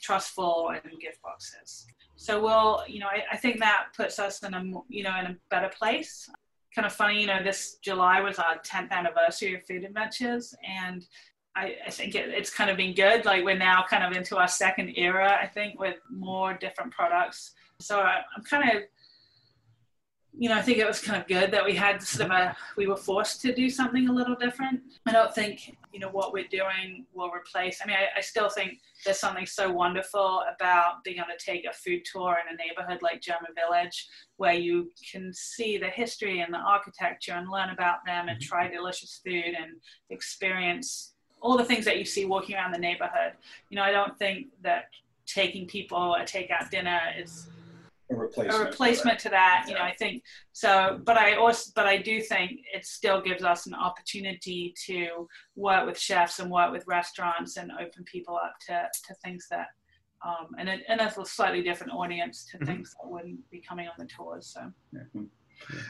Trust 0.00 0.30
Fall 0.32 0.70
and 0.70 1.00
gift 1.00 1.22
boxes. 1.22 1.86
So 2.16 2.42
we'll 2.42 2.82
you 2.86 3.00
know 3.00 3.06
I, 3.06 3.22
I 3.32 3.36
think 3.36 3.60
that 3.60 3.86
puts 3.96 4.18
us 4.18 4.42
in 4.42 4.54
a 4.54 4.62
you 4.88 5.02
know 5.02 5.18
in 5.18 5.26
a 5.26 5.36
better 5.48 5.70
place. 5.76 6.28
Kind 6.74 6.86
of 6.86 6.92
funny, 6.92 7.20
you 7.20 7.26
know, 7.26 7.42
this 7.42 7.78
July 7.82 8.20
was 8.20 8.38
our 8.38 8.56
10th 8.58 8.92
anniversary 8.92 9.54
of 9.54 9.66
Food 9.66 9.82
Adventures, 9.82 10.54
and 10.64 11.04
I, 11.56 11.74
I, 11.84 11.90
think 11.90 12.14
it, 12.14 12.28
it's 12.28 12.54
kind 12.54 12.70
of 12.70 12.76
been 12.76 12.94
good. 12.94 13.24
Like 13.24 13.44
we're 13.44 13.56
now 13.56 13.84
kind 13.88 14.04
of 14.04 14.16
into 14.16 14.36
our 14.36 14.46
second 14.46 14.92
era, 14.96 15.36
I 15.42 15.46
think, 15.46 15.80
with 15.80 15.96
more 16.08 16.54
different 16.54 16.92
products. 16.92 17.54
So 17.80 17.98
I, 18.00 18.20
I'm 18.36 18.44
kind 18.44 18.70
of 18.70 18.82
you 20.38 20.48
know, 20.48 20.56
I 20.56 20.62
think 20.62 20.78
it 20.78 20.86
was 20.86 21.00
kind 21.00 21.20
of 21.20 21.26
good 21.26 21.50
that 21.50 21.64
we 21.64 21.74
had 21.74 22.02
sort 22.02 22.26
of 22.26 22.30
a, 22.30 22.56
we 22.76 22.86
were 22.86 22.96
forced 22.96 23.40
to 23.42 23.54
do 23.54 23.68
something 23.68 24.08
a 24.08 24.12
little 24.12 24.36
different. 24.36 24.80
I 25.06 25.12
don't 25.12 25.34
think, 25.34 25.76
you 25.92 25.98
know, 25.98 26.08
what 26.08 26.32
we're 26.32 26.48
doing 26.48 27.04
will 27.12 27.30
replace, 27.30 27.80
I 27.82 27.86
mean, 27.86 27.96
I, 27.96 28.18
I 28.18 28.20
still 28.20 28.48
think 28.48 28.78
there's 29.04 29.18
something 29.18 29.44
so 29.44 29.70
wonderful 29.70 30.42
about 30.54 31.02
being 31.04 31.16
able 31.16 31.26
to 31.36 31.44
take 31.44 31.64
a 31.66 31.72
food 31.72 32.04
tour 32.10 32.36
in 32.40 32.54
a 32.54 32.56
neighborhood 32.56 33.02
like 33.02 33.20
German 33.20 33.50
Village, 33.54 34.08
where 34.36 34.54
you 34.54 34.90
can 35.10 35.32
see 35.34 35.78
the 35.78 35.88
history 35.88 36.40
and 36.40 36.54
the 36.54 36.58
architecture 36.58 37.32
and 37.32 37.50
learn 37.50 37.70
about 37.70 38.04
them 38.06 38.28
and 38.28 38.38
mm-hmm. 38.38 38.48
try 38.48 38.68
delicious 38.68 39.20
food 39.24 39.54
and 39.60 39.72
experience 40.10 41.12
all 41.42 41.56
the 41.56 41.64
things 41.64 41.84
that 41.86 41.98
you 41.98 42.04
see 42.04 42.24
walking 42.24 42.54
around 42.54 42.72
the 42.72 42.78
neighborhood. 42.78 43.32
You 43.68 43.76
know, 43.76 43.82
I 43.82 43.90
don't 43.90 44.16
think 44.18 44.48
that 44.62 44.90
taking 45.26 45.66
people 45.66 46.14
a 46.14 46.22
takeout 46.22 46.70
dinner 46.70 47.00
is 47.18 47.48
a 48.10 48.14
replacement, 48.14 48.60
a 48.60 48.64
replacement 48.64 49.18
to 49.20 49.28
that. 49.30 49.66
You 49.68 49.74
know, 49.74 49.82
I 49.82 49.94
think 49.98 50.22
so. 50.52 51.00
But 51.04 51.16
I 51.16 51.34
also, 51.34 51.70
but 51.74 51.86
I 51.86 51.98
do 51.98 52.20
think 52.20 52.60
it 52.72 52.84
still 52.84 53.20
gives 53.20 53.42
us 53.42 53.66
an 53.66 53.74
opportunity 53.74 54.74
to 54.86 55.28
work 55.56 55.86
with 55.86 55.98
chefs 55.98 56.38
and 56.38 56.50
work 56.50 56.72
with 56.72 56.84
restaurants 56.86 57.56
and 57.56 57.70
open 57.72 58.04
people 58.04 58.36
up 58.36 58.54
to 58.68 58.88
to 59.06 59.14
things 59.24 59.46
that. 59.50 59.66
Um, 60.22 60.48
and, 60.58 60.68
it, 60.68 60.82
and 60.86 61.00
a 61.00 61.10
slightly 61.24 61.62
different 61.62 61.94
audience 61.94 62.46
to 62.50 62.58
mm-hmm. 62.58 62.66
things 62.66 62.94
that 63.00 63.10
wouldn't 63.10 63.38
be 63.50 63.62
coming 63.66 63.86
on 63.88 63.94
the 63.98 64.04
tours. 64.04 64.52
So, 64.52 64.70
mm-hmm. 64.94 65.24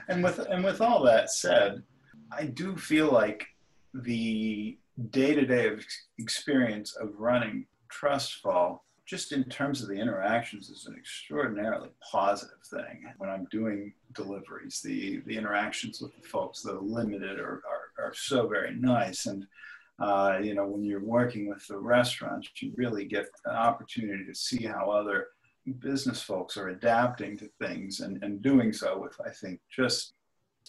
and 0.08 0.22
with 0.22 0.38
and 0.38 0.62
with 0.62 0.80
all 0.80 1.02
that 1.02 1.32
said, 1.32 1.82
I 2.30 2.44
do 2.44 2.76
feel 2.76 3.10
like 3.10 3.44
the 3.92 4.78
day 5.10 5.34
to 5.34 5.44
day 5.44 5.76
experience 6.18 6.94
of 6.96 7.08
running 7.18 7.66
Trust 7.90 8.34
Fall 8.34 8.84
just 9.10 9.32
in 9.32 9.42
terms 9.44 9.82
of 9.82 9.88
the 9.88 9.94
interactions 9.94 10.70
is 10.70 10.86
an 10.86 10.94
extraordinarily 10.96 11.90
positive 12.00 12.62
thing. 12.70 13.12
When 13.18 13.28
i'm 13.28 13.48
doing 13.50 13.92
deliveries 14.12 14.80
the 14.80 15.20
the 15.26 15.36
interactions 15.36 16.00
with 16.00 16.14
the 16.14 16.28
folks 16.28 16.62
that 16.62 16.76
are 16.76 16.80
limited 16.80 17.40
are, 17.40 17.60
are, 17.72 18.06
are 18.06 18.14
so 18.14 18.46
very 18.46 18.74
nice. 18.76 19.26
And 19.26 19.46
uh, 19.98 20.38
you 20.40 20.54
know 20.54 20.66
when 20.66 20.84
you're 20.84 21.04
working 21.04 21.48
with 21.48 21.66
the 21.66 21.76
restaurants 21.76 22.48
you 22.62 22.72
really 22.76 23.04
get 23.04 23.26
an 23.44 23.56
opportunity 23.56 24.24
to 24.24 24.34
see 24.34 24.62
how 24.64 24.90
other 24.90 25.28
business 25.80 26.22
folks 26.22 26.56
are 26.56 26.68
adapting 26.68 27.36
to 27.36 27.50
things 27.60 28.00
and, 28.00 28.22
and 28.24 28.40
doing 28.40 28.72
so 28.72 28.98
with 28.98 29.14
i 29.20 29.28
think 29.28 29.60
just 29.68 30.14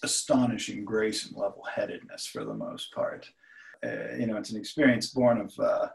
astonishing 0.04 0.84
grace 0.84 1.28
and 1.28 1.38
level-headedness 1.38 2.26
for 2.28 2.44
the 2.44 2.54
most 2.54 2.94
part. 2.94 3.30
Uh, 3.86 4.16
you 4.20 4.28
know 4.28 4.38
it's 4.38 4.52
an 4.52 4.60
experience 4.60 5.08
born 5.08 5.38
of 5.40 5.52
uh, 5.60 5.88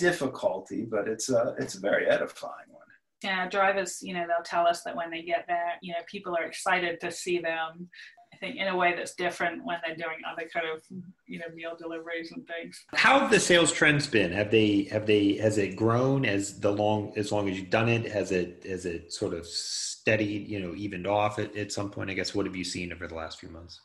difficulty, 0.00 0.84
but 0.84 1.06
it's 1.06 1.28
a 1.30 1.54
it's 1.58 1.76
a 1.76 1.80
very 1.80 2.06
edifying 2.06 2.70
one. 2.70 2.80
Yeah, 3.22 3.48
drivers, 3.48 4.02
you 4.02 4.14
know, 4.14 4.26
they'll 4.26 4.44
tell 4.44 4.66
us 4.66 4.82
that 4.82 4.96
when 4.96 5.10
they 5.10 5.22
get 5.22 5.44
there, 5.46 5.74
you 5.82 5.92
know, 5.92 5.98
people 6.10 6.34
are 6.34 6.44
excited 6.44 7.00
to 7.00 7.12
see 7.12 7.38
them. 7.38 7.88
I 8.32 8.36
think 8.36 8.56
in 8.56 8.68
a 8.68 8.76
way 8.76 8.94
that's 8.96 9.14
different 9.14 9.64
when 9.64 9.78
they're 9.84 9.96
doing 9.96 10.18
other 10.30 10.48
kind 10.52 10.66
of, 10.66 10.82
you 11.26 11.38
know, 11.40 11.46
meal 11.54 11.76
deliveries 11.76 12.32
and 12.32 12.46
things. 12.46 12.82
How 12.94 13.18
have 13.20 13.30
the 13.30 13.40
sales 13.40 13.72
trends 13.72 14.06
been? 14.06 14.32
Have 14.32 14.50
they 14.50 14.84
have 14.84 15.06
they 15.06 15.34
has 15.34 15.58
it 15.58 15.76
grown 15.76 16.24
as 16.24 16.60
the 16.60 16.70
long 16.70 17.12
as 17.16 17.32
long 17.32 17.48
as 17.48 17.58
you've 17.58 17.70
done 17.70 17.88
it? 17.88 18.10
Has 18.10 18.32
it 18.32 18.64
has 18.66 18.86
it 18.86 19.12
sort 19.12 19.34
of 19.34 19.46
steadied, 19.46 20.48
you 20.48 20.60
know, 20.60 20.74
evened 20.74 21.06
off 21.06 21.38
at, 21.38 21.54
at 21.56 21.72
some 21.72 21.90
point? 21.90 22.10
I 22.10 22.14
guess 22.14 22.34
what 22.34 22.46
have 22.46 22.56
you 22.56 22.64
seen 22.64 22.92
over 22.92 23.06
the 23.06 23.16
last 23.16 23.40
few 23.40 23.50
months? 23.50 23.80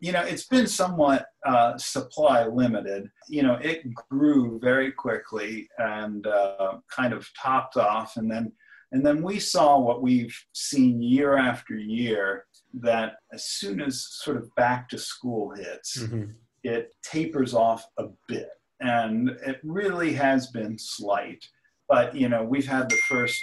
You 0.00 0.12
know, 0.12 0.22
it's 0.22 0.46
been 0.46 0.66
somewhat 0.66 1.26
uh, 1.44 1.76
supply 1.76 2.46
limited. 2.46 3.10
You 3.28 3.42
know, 3.42 3.54
it 3.54 3.82
grew 3.94 4.58
very 4.60 4.92
quickly 4.92 5.68
and 5.78 6.26
uh, 6.26 6.78
kind 6.90 7.12
of 7.12 7.28
topped 7.40 7.76
off, 7.76 8.16
and 8.16 8.30
then 8.30 8.52
and 8.92 9.04
then 9.04 9.22
we 9.22 9.38
saw 9.38 9.78
what 9.78 10.00
we've 10.00 10.36
seen 10.52 11.02
year 11.02 11.36
after 11.36 11.74
year 11.74 12.46
that 12.74 13.16
as 13.32 13.44
soon 13.46 13.80
as 13.80 14.06
sort 14.08 14.36
of 14.36 14.54
back 14.54 14.88
to 14.90 14.98
school 14.98 15.52
hits, 15.54 15.98
mm-hmm. 15.98 16.30
it 16.62 16.94
tapers 17.02 17.52
off 17.52 17.84
a 17.98 18.04
bit, 18.28 18.50
and 18.80 19.30
it 19.46 19.58
really 19.64 20.12
has 20.12 20.48
been 20.48 20.78
slight. 20.78 21.44
But 21.88 22.14
you 22.14 22.28
know, 22.28 22.44
we've 22.44 22.68
had 22.68 22.88
the 22.88 22.98
first 23.08 23.42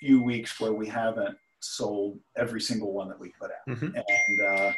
few 0.00 0.22
weeks 0.22 0.58
where 0.58 0.72
we 0.72 0.88
haven't 0.88 1.38
sold 1.60 2.18
every 2.36 2.60
single 2.60 2.92
one 2.92 3.08
that 3.08 3.20
we 3.20 3.32
put 3.40 3.52
out, 3.52 3.76
mm-hmm. 3.76 3.96
and. 3.96 4.40
Uh, 4.40 4.72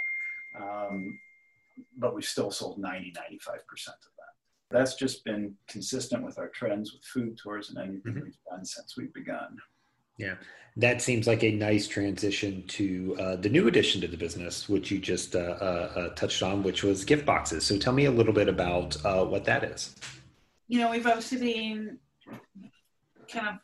um, 0.60 1.18
but 1.98 2.14
we've 2.14 2.24
still 2.24 2.50
sold 2.50 2.78
90, 2.78 3.12
95% 3.12 3.18
of 3.18 3.62
that. 3.88 4.26
That's 4.70 4.94
just 4.94 5.24
been 5.24 5.54
consistent 5.68 6.24
with 6.24 6.38
our 6.38 6.48
trends 6.48 6.92
with 6.92 7.04
food 7.04 7.38
tours 7.42 7.70
and 7.70 7.78
anything 7.78 8.12
mm-hmm. 8.12 8.24
we've 8.24 8.38
done 8.50 8.64
since 8.64 8.96
we've 8.96 9.12
begun. 9.14 9.58
Yeah, 10.18 10.34
that 10.76 11.02
seems 11.02 11.26
like 11.26 11.44
a 11.44 11.52
nice 11.52 11.86
transition 11.86 12.64
to 12.68 13.16
uh, 13.20 13.36
the 13.36 13.50
new 13.50 13.68
addition 13.68 14.00
to 14.00 14.08
the 14.08 14.16
business, 14.16 14.68
which 14.68 14.90
you 14.90 14.98
just 14.98 15.36
uh, 15.36 15.56
uh, 15.60 15.92
uh 15.94 16.08
touched 16.14 16.42
on, 16.42 16.62
which 16.62 16.82
was 16.82 17.04
gift 17.04 17.26
boxes. 17.26 17.66
So 17.66 17.78
tell 17.78 17.92
me 17.92 18.06
a 18.06 18.10
little 18.10 18.32
bit 18.32 18.48
about 18.48 18.96
uh, 19.04 19.24
what 19.24 19.44
that 19.44 19.62
is. 19.64 19.94
You 20.68 20.80
know, 20.80 20.90
we've 20.90 21.06
obviously 21.06 21.38
been 21.38 21.98
kind 23.30 23.48
of 23.48 23.54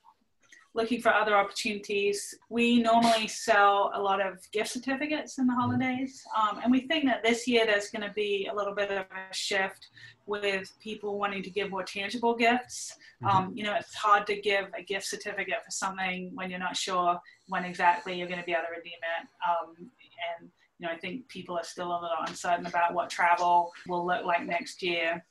looking 0.75 1.03
for 1.03 1.13
other 1.13 1.37
opportunities. 1.37 2.35
We 2.49 2.83
normally 2.83 3.29
sell 3.29 3.91
a 3.95 4.01
lot 4.01 4.25
of 4.25 4.51
gift 4.53 4.71
certificates 4.71 5.39
in 5.39 5.47
the 5.47 5.53
mm-hmm. 5.53 5.61
holidays, 5.61 6.23
um, 6.37 6.61
and 6.63 6.73
we 6.73 6.81
think 6.81 7.05
that 7.05 7.23
this 7.23 7.47
year 7.47 7.67
there's 7.67 7.91
going 7.91 8.07
to 8.07 8.15
be 8.15 8.49
a 8.51 8.55
little 8.55 8.75
bit 8.75 8.91
of 8.91 8.99
a 8.99 9.35
shift 9.35 9.89
with 10.27 10.73
people 10.81 11.19
wanting 11.19 11.43
to 11.43 11.51
give 11.51 11.71
more 11.71 11.83
tangible 11.83 12.35
gifts. 12.35 12.97
Mm-hmm. 13.23 13.37
Um, 13.37 13.53
you 13.55 13.65
know, 13.65 13.75
it's 13.75 13.95
hard 13.95 14.27
to 14.29 14.41
give 14.41 14.67
a 14.79 14.83
gift 14.83 15.07
certificate 15.07 15.65
for 15.65 15.71
something 15.71 16.31
when 16.35 16.51
you're 16.51 16.59
not 16.59 16.77
sure 16.77 17.21
when 17.49 17.65
exactly 17.65 18.15
you're 18.15 18.29
going 18.29 18.41
to 18.41 18.47
be 18.47 18.53
able 18.53 18.63
to 18.63 18.77
redeem 18.77 18.93
it. 18.93 19.29
Um, 19.47 19.75
and 19.79 20.51
you 20.79 20.87
know, 20.87 20.93
I 20.93 20.99
think 20.99 21.29
people 21.29 21.57
are 21.57 21.65
still 21.65 21.93
a 21.93 22.01
little 22.01 22.25
uncertain 22.27 22.67
about 22.67 22.95
what 22.95 23.11
travel 23.11 23.73
will 23.87 24.07
look 24.07 24.25
like 24.25 24.45
next 24.47 24.83
year. 24.83 25.25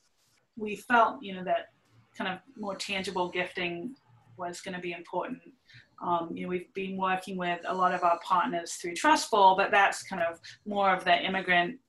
We 0.55 0.75
felt, 0.75 1.21
you 1.21 1.35
know, 1.35 1.43
that 1.43 1.69
kind 2.17 2.31
of 2.31 2.39
more 2.57 2.75
tangible 2.75 3.29
gifting 3.29 3.95
was 4.37 4.61
going 4.61 4.75
to 4.75 4.81
be 4.81 4.93
important. 4.93 5.39
Um, 6.03 6.31
you 6.33 6.43
know, 6.43 6.49
we've 6.49 6.73
been 6.73 6.97
working 6.97 7.37
with 7.37 7.59
a 7.67 7.73
lot 7.73 7.93
of 7.93 8.03
our 8.03 8.19
partners 8.27 8.73
through 8.73 8.95
Trust 8.95 9.29
Fall, 9.29 9.55
but 9.55 9.71
that's 9.71 10.03
kind 10.03 10.23
of 10.23 10.39
more 10.65 10.93
of 10.93 11.03
the 11.05 11.15
immigrant 11.15 11.79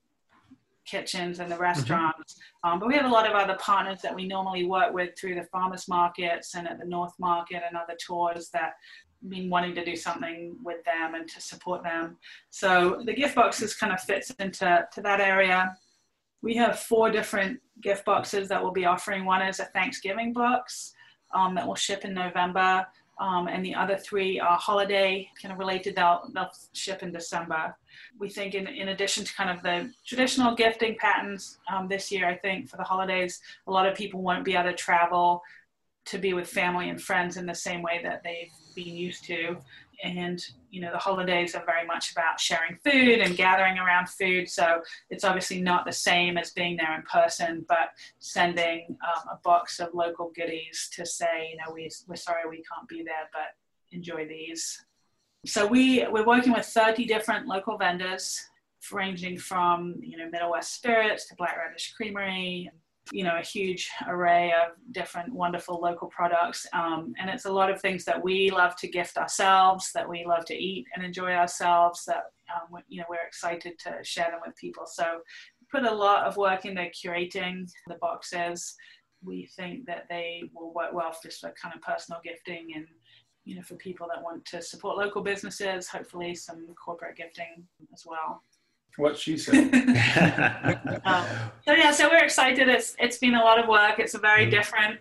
kitchens 0.85 1.39
and 1.39 1.49
the 1.49 1.55
mm-hmm. 1.55 1.63
restaurants. 1.63 2.33
Mm-hmm. 2.33 2.69
Um, 2.69 2.79
but 2.79 2.87
we 2.87 2.95
have 2.95 3.05
a 3.05 3.09
lot 3.09 3.27
of 3.27 3.33
other 3.33 3.57
partners 3.59 3.99
that 4.03 4.13
we 4.13 4.27
normally 4.27 4.65
work 4.65 4.93
with 4.93 5.17
through 5.17 5.35
the 5.35 5.45
farmers 5.45 5.87
markets 5.87 6.55
and 6.55 6.67
at 6.67 6.79
the 6.79 6.85
North 6.85 7.13
Market 7.19 7.63
and 7.67 7.75
other 7.77 7.95
tours 8.05 8.49
that 8.53 8.73
been 9.29 9.49
wanting 9.49 9.73
to 9.75 9.85
do 9.85 9.95
something 9.95 10.55
with 10.63 10.83
them 10.83 11.15
and 11.15 11.29
to 11.29 11.41
support 11.41 11.83
them. 11.83 12.17
So 12.49 13.01
the 13.05 13.13
gift 13.13 13.35
boxes 13.35 13.73
kind 13.73 13.93
of 13.93 14.01
fits 14.01 14.31
into 14.39 14.85
to 14.91 15.01
that 15.01 15.21
area. 15.21 15.75
We 16.41 16.55
have 16.57 16.79
four 16.79 17.09
different 17.09 17.59
gift 17.81 18.03
boxes 18.03 18.49
that 18.49 18.61
we'll 18.61 18.73
be 18.73 18.85
offering. 18.85 19.23
One 19.23 19.41
is 19.41 19.61
a 19.61 19.65
Thanksgiving 19.65 20.33
box 20.33 20.92
um, 21.33 21.55
that 21.55 21.67
will 21.67 21.75
ship 21.75 22.05
in 22.05 22.13
November. 22.13 22.85
Um, 23.19 23.47
and 23.47 23.63
the 23.63 23.75
other 23.75 23.95
three 23.95 24.39
are 24.39 24.57
holiday 24.57 25.29
kind 25.39 25.51
of 25.51 25.59
related. 25.59 25.95
They'll, 25.95 26.29
they'll 26.33 26.49
ship 26.73 27.03
in 27.03 27.11
December. 27.11 27.75
We 28.19 28.27
think, 28.29 28.55
in, 28.55 28.67
in 28.67 28.89
addition 28.89 29.23
to 29.23 29.33
kind 29.33 29.51
of 29.51 29.61
the 29.61 29.93
traditional 30.05 30.55
gifting 30.55 30.95
patterns 30.99 31.59
um, 31.71 31.87
this 31.87 32.11
year, 32.11 32.27
I 32.27 32.35
think 32.35 32.69
for 32.69 32.77
the 32.77 32.83
holidays, 32.83 33.39
a 33.67 33.71
lot 33.71 33.87
of 33.87 33.95
people 33.95 34.21
won't 34.21 34.43
be 34.43 34.55
able 34.55 34.71
to 34.71 34.75
travel 34.75 35.43
to 36.05 36.17
be 36.17 36.33
with 36.33 36.49
family 36.49 36.89
and 36.89 37.01
friends 37.01 37.37
in 37.37 37.45
the 37.45 37.55
same 37.55 37.81
way 37.81 38.01
that 38.03 38.23
they've 38.23 38.51
been 38.75 38.95
used 38.95 39.23
to. 39.25 39.57
And, 40.03 40.45
you 40.69 40.81
know, 40.81 40.91
the 40.91 40.97
holidays 40.97 41.55
are 41.55 41.65
very 41.65 41.87
much 41.87 42.11
about 42.11 42.37
sharing 42.37 42.77
food 42.83 43.19
and 43.19 43.37
gathering 43.37 43.79
around 43.79 44.09
food. 44.09 44.49
So 44.49 44.81
it's 45.09 45.23
obviously 45.23 45.61
not 45.61 45.85
the 45.85 45.93
same 45.93 46.37
as 46.37 46.51
being 46.51 46.75
there 46.75 46.93
in 46.93 47.03
person, 47.03 47.65
but 47.69 47.91
sending 48.19 48.97
um, 49.01 49.29
a 49.31 49.39
box 49.43 49.79
of 49.79 49.93
local 49.93 50.33
goodies 50.35 50.89
to 50.95 51.05
say, 51.05 51.51
you 51.51 51.57
know, 51.57 51.73
we, 51.73 51.89
we're 52.07 52.17
sorry 52.17 52.49
we 52.49 52.63
can't 52.63 52.87
be 52.89 53.01
there, 53.01 53.29
but 53.31 53.55
enjoy 53.95 54.27
these. 54.27 54.83
So 55.45 55.65
we, 55.65 56.05
we're 56.09 56.25
working 56.25 56.51
with 56.51 56.65
30 56.65 57.05
different 57.05 57.47
local 57.47 57.77
vendors, 57.77 58.41
ranging 58.91 59.37
from, 59.37 59.95
you 60.01 60.17
know, 60.17 60.29
Middle 60.29 60.51
West 60.51 60.75
Spirits 60.75 61.27
to 61.27 61.35
Black 61.35 61.57
Radish 61.57 61.93
Creamery, 61.93 62.69
you 63.11 63.23
know 63.23 63.37
a 63.37 63.45
huge 63.45 63.89
array 64.07 64.53
of 64.53 64.71
different 64.91 65.33
wonderful 65.33 65.79
local 65.81 66.07
products. 66.07 66.65
Um, 66.73 67.13
and 67.19 67.29
it's 67.29 67.45
a 67.45 67.51
lot 67.51 67.69
of 67.69 67.81
things 67.81 68.05
that 68.05 68.23
we 68.23 68.49
love 68.49 68.75
to 68.77 68.87
gift 68.87 69.17
ourselves 69.17 69.91
that 69.93 70.07
we 70.07 70.25
love 70.25 70.45
to 70.45 70.55
eat 70.55 70.85
and 70.95 71.03
enjoy 71.03 71.33
ourselves 71.33 72.05
that 72.05 72.23
um, 72.53 72.81
you 72.87 72.99
know 72.99 73.05
we're 73.09 73.27
excited 73.27 73.77
to 73.79 73.97
share 74.03 74.31
them 74.31 74.39
with 74.45 74.55
people. 74.55 74.85
So 74.85 75.19
put 75.71 75.83
a 75.83 75.93
lot 75.93 76.25
of 76.25 76.37
work 76.37 76.65
into 76.65 76.83
curating 76.83 77.69
the 77.87 77.95
boxes. 77.95 78.75
We 79.21 79.49
think 79.55 79.85
that 79.85 80.05
they 80.09 80.43
will 80.53 80.73
work 80.73 80.93
well 80.93 81.11
for 81.11 81.27
just 81.27 81.41
for 81.41 81.53
kind 81.61 81.75
of 81.75 81.81
personal 81.81 82.21
gifting 82.23 82.73
and 82.75 82.85
you 83.45 83.55
know 83.55 83.61
for 83.61 83.75
people 83.75 84.07
that 84.13 84.23
want 84.23 84.45
to 84.45 84.61
support 84.61 84.97
local 84.97 85.21
businesses 85.21 85.87
hopefully 85.87 86.33
some 86.33 86.65
corporate 86.81 87.17
gifting 87.17 87.65
as 87.93 88.03
well 88.05 88.41
what 88.97 89.17
she 89.17 89.37
said. 89.37 89.73
um, 91.05 91.25
so 91.65 91.73
yeah, 91.73 91.91
so 91.91 92.09
we're 92.09 92.23
excited. 92.23 92.67
It's 92.67 92.95
it's 92.99 93.17
been 93.17 93.35
a 93.35 93.43
lot 93.43 93.59
of 93.59 93.67
work. 93.67 93.99
It's 93.99 94.13
a 94.13 94.19
very 94.19 94.49
different, 94.49 94.99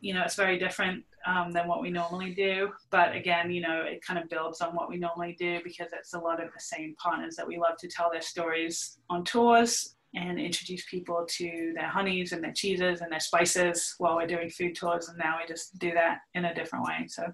you 0.00 0.14
know, 0.14 0.22
it's 0.22 0.34
very 0.34 0.58
different 0.58 1.04
um, 1.26 1.52
than 1.52 1.68
what 1.68 1.82
we 1.82 1.90
normally 1.90 2.34
do. 2.34 2.70
But 2.90 3.14
again, 3.14 3.50
you 3.50 3.60
know, 3.60 3.82
it 3.82 4.04
kind 4.04 4.18
of 4.18 4.28
builds 4.28 4.60
on 4.60 4.74
what 4.74 4.88
we 4.88 4.96
normally 4.96 5.36
do 5.38 5.60
because 5.62 5.88
it's 5.92 6.14
a 6.14 6.18
lot 6.18 6.42
of 6.42 6.52
the 6.52 6.60
same 6.60 6.94
partners 6.96 7.36
that 7.36 7.46
we 7.46 7.58
love 7.58 7.76
to 7.78 7.88
tell 7.88 8.10
their 8.10 8.22
stories 8.22 8.98
on 9.10 9.24
tours 9.24 9.96
and 10.14 10.38
introduce 10.38 10.84
people 10.86 11.24
to 11.26 11.72
their 11.74 11.88
honeys 11.88 12.32
and 12.32 12.44
their 12.44 12.52
cheeses 12.52 13.00
and 13.00 13.10
their 13.10 13.20
spices 13.20 13.94
while 13.98 14.16
we're 14.16 14.26
doing 14.26 14.50
food 14.50 14.74
tours. 14.74 15.08
And 15.08 15.18
now 15.18 15.38
we 15.40 15.46
just 15.46 15.78
do 15.78 15.92
that 15.92 16.18
in 16.34 16.44
a 16.44 16.54
different 16.54 16.84
way. 16.84 17.06
So 17.08 17.32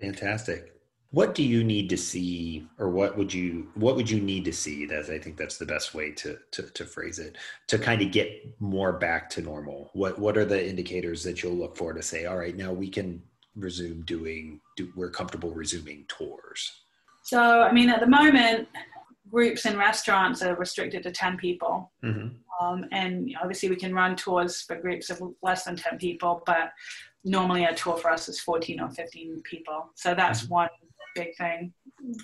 fantastic 0.00 0.75
what 1.16 1.34
do 1.34 1.42
you 1.42 1.64
need 1.64 1.88
to 1.88 1.96
see 1.96 2.68
or 2.78 2.90
what 2.90 3.16
would 3.16 3.32
you 3.32 3.66
what 3.74 3.96
would 3.96 4.10
you 4.10 4.20
need 4.20 4.44
to 4.44 4.52
see? 4.52 4.84
That 4.84 5.08
i 5.08 5.18
think 5.18 5.38
that's 5.38 5.56
the 5.56 5.64
best 5.64 5.94
way 5.94 6.10
to, 6.10 6.36
to 6.50 6.62
to 6.64 6.84
phrase 6.84 7.18
it 7.18 7.38
to 7.68 7.78
kind 7.78 8.02
of 8.02 8.12
get 8.12 8.28
more 8.60 8.92
back 8.92 9.30
to 9.30 9.40
normal. 9.40 9.88
What 9.94 10.18
what 10.18 10.36
are 10.36 10.44
the 10.44 10.62
indicators 10.68 11.24
that 11.24 11.42
you'll 11.42 11.54
look 11.54 11.74
for 11.74 11.94
to 11.94 12.02
say 12.02 12.26
all 12.26 12.36
right 12.36 12.54
now 12.54 12.70
we 12.70 12.90
can 12.90 13.22
resume 13.54 14.02
doing 14.02 14.60
do, 14.76 14.92
we're 14.94 15.08
comfortable 15.08 15.52
resuming 15.52 16.04
tours 16.08 16.82
so 17.22 17.62
i 17.62 17.72
mean 17.72 17.88
at 17.88 18.00
the 18.00 18.06
moment 18.06 18.68
groups 19.30 19.64
in 19.64 19.78
restaurants 19.78 20.42
are 20.42 20.54
restricted 20.56 21.02
to 21.02 21.10
10 21.10 21.38
people. 21.38 21.90
Mm-hmm. 22.04 22.28
um, 22.60 22.84
and 22.92 23.34
obviously 23.40 23.70
we 23.70 23.76
can 23.76 23.94
run 23.94 24.16
tours 24.16 24.60
for 24.60 24.76
groups 24.76 25.08
of 25.08 25.22
less 25.42 25.64
than 25.64 25.76
10 25.76 25.96
people 25.96 26.42
but 26.44 26.72
normally 27.26 27.64
a 27.64 27.74
tour 27.74 27.96
for 27.96 28.10
us 28.10 28.28
is 28.28 28.40
14 28.40 28.80
or 28.80 28.88
15 28.88 29.42
people. 29.42 29.90
So 29.94 30.14
that's 30.14 30.44
mm-hmm. 30.44 30.54
one 30.54 30.68
big 31.16 31.34
thing. 31.36 31.72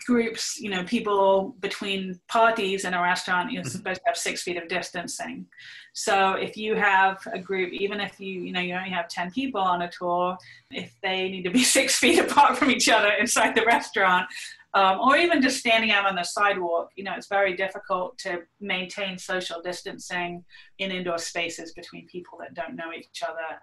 Groups, 0.06 0.58
you 0.60 0.70
know, 0.70 0.84
people 0.84 1.56
between 1.60 2.20
parties 2.28 2.84
in 2.84 2.94
a 2.94 3.02
restaurant, 3.02 3.50
you're 3.50 3.62
mm-hmm. 3.62 3.70
supposed 3.70 4.00
to 4.00 4.06
have 4.06 4.16
six 4.16 4.42
feet 4.42 4.56
of 4.56 4.68
distancing. 4.68 5.46
So 5.94 6.34
if 6.34 6.56
you 6.56 6.74
have 6.74 7.18
a 7.32 7.38
group, 7.38 7.72
even 7.72 8.00
if 8.00 8.20
you, 8.20 8.40
you 8.42 8.52
know, 8.52 8.60
you 8.60 8.74
only 8.74 8.90
have 8.90 9.08
10 9.08 9.32
people 9.32 9.60
on 9.60 9.82
a 9.82 9.90
tour, 9.90 10.36
if 10.70 10.94
they 11.02 11.28
need 11.28 11.42
to 11.42 11.50
be 11.50 11.64
six 11.78 11.98
feet 11.98 12.18
apart 12.18 12.58
from 12.58 12.70
each 12.70 12.88
other 12.88 13.10
inside 13.12 13.54
the 13.54 13.64
restaurant, 13.64 14.26
um, 14.74 15.00
or 15.00 15.16
even 15.16 15.42
just 15.42 15.58
standing 15.58 15.90
out 15.90 16.06
on 16.06 16.14
the 16.14 16.22
sidewalk, 16.22 16.90
you 16.96 17.04
know, 17.04 17.12
it's 17.14 17.28
very 17.28 17.54
difficult 17.54 18.16
to 18.18 18.40
maintain 18.60 19.18
social 19.18 19.60
distancing 19.62 20.44
in 20.78 20.90
indoor 20.90 21.18
spaces 21.18 21.72
between 21.72 22.06
people 22.06 22.38
that 22.40 22.54
don't 22.54 22.74
know 22.74 22.90
each 22.96 23.22
other 23.22 23.60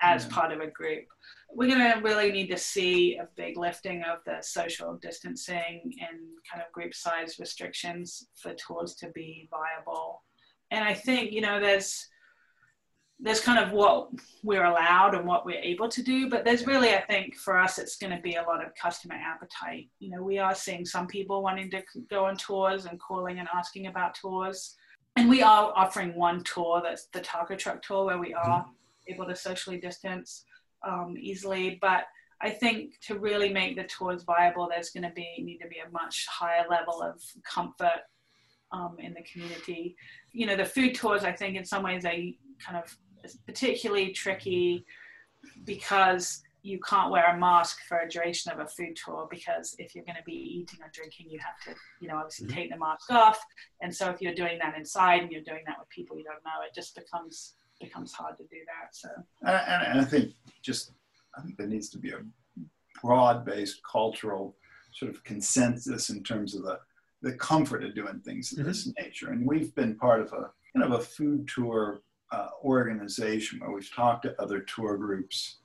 as 0.00 0.24
yeah. 0.24 0.30
part 0.34 0.52
of 0.52 0.60
a 0.60 0.66
group 0.66 1.04
we're 1.54 1.68
going 1.68 1.92
to 1.92 2.00
really 2.00 2.30
need 2.30 2.48
to 2.48 2.56
see 2.56 3.16
a 3.16 3.28
big 3.36 3.56
lifting 3.56 4.02
of 4.02 4.18
the 4.24 4.38
social 4.40 4.96
distancing 4.96 5.94
and 6.00 6.18
kind 6.50 6.62
of 6.64 6.72
group 6.72 6.94
size 6.94 7.38
restrictions 7.38 8.28
for 8.36 8.54
tours 8.54 8.94
to 8.96 9.08
be 9.10 9.48
viable. 9.50 10.22
And 10.70 10.84
I 10.84 10.94
think, 10.94 11.32
you 11.32 11.40
know, 11.40 11.60
there's 11.60 12.06
there's 13.22 13.40
kind 13.40 13.58
of 13.58 13.72
what 13.72 14.08
we're 14.42 14.64
allowed 14.64 15.14
and 15.14 15.26
what 15.26 15.44
we're 15.44 15.60
able 15.60 15.90
to 15.90 16.02
do, 16.02 16.30
but 16.30 16.42
there's 16.42 16.66
really, 16.66 16.94
I 16.94 17.02
think, 17.02 17.36
for 17.36 17.58
us, 17.58 17.78
it's 17.78 17.98
going 17.98 18.16
to 18.16 18.22
be 18.22 18.36
a 18.36 18.42
lot 18.42 18.64
of 18.64 18.74
customer 18.74 19.14
appetite. 19.14 19.90
You 19.98 20.10
know, 20.10 20.22
we 20.22 20.38
are 20.38 20.54
seeing 20.54 20.86
some 20.86 21.06
people 21.06 21.42
wanting 21.42 21.70
to 21.72 21.82
go 22.08 22.24
on 22.24 22.38
tours 22.38 22.86
and 22.86 22.98
calling 22.98 23.38
and 23.38 23.46
asking 23.54 23.88
about 23.88 24.14
tours. 24.14 24.74
And 25.16 25.28
we 25.28 25.42
are 25.42 25.70
offering 25.76 26.14
one 26.14 26.42
tour 26.44 26.80
that's 26.82 27.08
the 27.12 27.20
taco 27.20 27.56
truck 27.56 27.82
tour 27.82 28.06
where 28.06 28.18
we 28.18 28.32
are 28.32 28.62
mm-hmm. 28.62 29.12
able 29.12 29.26
to 29.26 29.36
socially 29.36 29.78
distance 29.78 30.44
um, 30.86 31.14
easily. 31.18 31.78
But 31.80 32.04
I 32.40 32.50
think 32.50 32.98
to 33.02 33.18
really 33.18 33.52
make 33.52 33.76
the 33.76 33.84
tours 33.84 34.22
viable, 34.22 34.68
there's 34.68 34.90
going 34.90 35.04
to 35.04 35.10
be 35.14 35.42
need 35.42 35.58
to 35.58 35.68
be 35.68 35.78
a 35.86 35.90
much 35.90 36.26
higher 36.26 36.64
level 36.68 37.02
of 37.02 37.20
comfort 37.44 38.02
um, 38.72 38.96
in 38.98 39.14
the 39.14 39.22
community. 39.22 39.96
You 40.32 40.46
know, 40.46 40.56
the 40.56 40.64
food 40.64 40.94
tours, 40.94 41.24
I 41.24 41.32
think, 41.32 41.56
in 41.56 41.64
some 41.64 41.82
ways, 41.82 42.04
are 42.04 42.12
kind 42.64 42.76
of 42.76 42.96
particularly 43.46 44.12
tricky 44.12 44.84
because 45.64 46.42
you 46.62 46.78
can't 46.80 47.10
wear 47.10 47.24
a 47.34 47.38
mask 47.38 47.78
for 47.88 48.00
a 48.00 48.08
duration 48.08 48.52
of 48.52 48.58
a 48.58 48.66
food 48.66 48.94
tour 48.94 49.26
because 49.30 49.74
if 49.78 49.94
you're 49.94 50.04
going 50.04 50.16
to 50.16 50.24
be 50.24 50.32
eating 50.32 50.78
or 50.82 50.90
drinking, 50.92 51.26
you 51.30 51.38
have 51.38 51.58
to, 51.64 51.78
you 52.00 52.08
know, 52.08 52.16
obviously 52.16 52.46
mm-hmm. 52.46 52.56
take 52.56 52.70
the 52.70 52.78
mask 52.78 53.10
off. 53.10 53.42
And 53.80 53.94
so 53.94 54.10
if 54.10 54.20
you're 54.20 54.34
doing 54.34 54.58
that 54.62 54.76
inside 54.76 55.22
and 55.22 55.32
you're 55.32 55.42
doing 55.42 55.62
that 55.66 55.78
with 55.78 55.88
people 55.88 56.18
you 56.18 56.24
don't 56.24 56.44
know, 56.44 56.62
it 56.66 56.74
just 56.74 56.94
becomes 56.94 57.54
becomes 57.80 58.12
hard 58.12 58.36
to 58.38 58.44
do 58.44 58.58
that. 58.66 58.94
So, 58.94 59.08
and, 59.42 59.82
and 59.84 60.00
I 60.00 60.04
think 60.04 60.32
just 60.62 60.92
I 61.36 61.42
think 61.42 61.56
there 61.56 61.66
needs 61.66 61.88
to 61.90 61.98
be 61.98 62.10
a 62.10 62.20
broad-based 63.02 63.80
cultural 63.90 64.56
sort 64.92 65.10
of 65.10 65.22
consensus 65.24 66.10
in 66.10 66.22
terms 66.22 66.54
of 66.54 66.62
the 66.62 66.78
the 67.22 67.32
comfort 67.34 67.84
of 67.84 67.94
doing 67.94 68.20
things 68.20 68.52
of 68.52 68.58
mm-hmm. 68.58 68.68
this 68.68 68.92
nature. 68.98 69.30
And 69.30 69.46
we've 69.46 69.74
been 69.74 69.94
part 69.96 70.20
of 70.20 70.32
a 70.32 70.50
kind 70.72 70.84
of 70.84 70.92
a 70.92 71.02
food 71.02 71.48
tour 71.48 72.00
uh, 72.32 72.48
organization 72.64 73.60
where 73.60 73.72
we've 73.72 73.94
talked 73.94 74.22
to 74.22 74.40
other 74.40 74.60
tour 74.60 74.96
groups. 74.96 75.56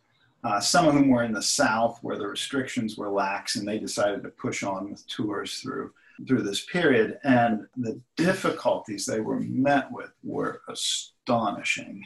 Uh, 0.43 0.60
some 0.60 0.88
of 0.88 0.93
whom 0.93 1.10
were 1.10 1.23
in 1.23 1.32
the 1.32 1.41
South 1.41 1.97
where 2.04 2.17
the 2.17 2.28
restrictions 2.28 2.97
were 2.97 3.10
lax 3.10 3.56
and 3.56 3.67
they 3.67 3.80
decided 3.80 4.21
to 4.21 4.30
push 4.30 4.63
on 4.63 4.91
with 4.91 5.08
tours 5.08 5.60
through 5.60 5.91
through 6.28 6.43
this 6.43 6.65
period. 6.65 7.19
And 7.23 7.67
the 7.75 7.99
difficulties 8.17 9.06
they 9.06 9.19
were 9.19 9.39
met 9.39 9.91
with 9.91 10.12
were 10.23 10.62
astonishing, 10.69 12.04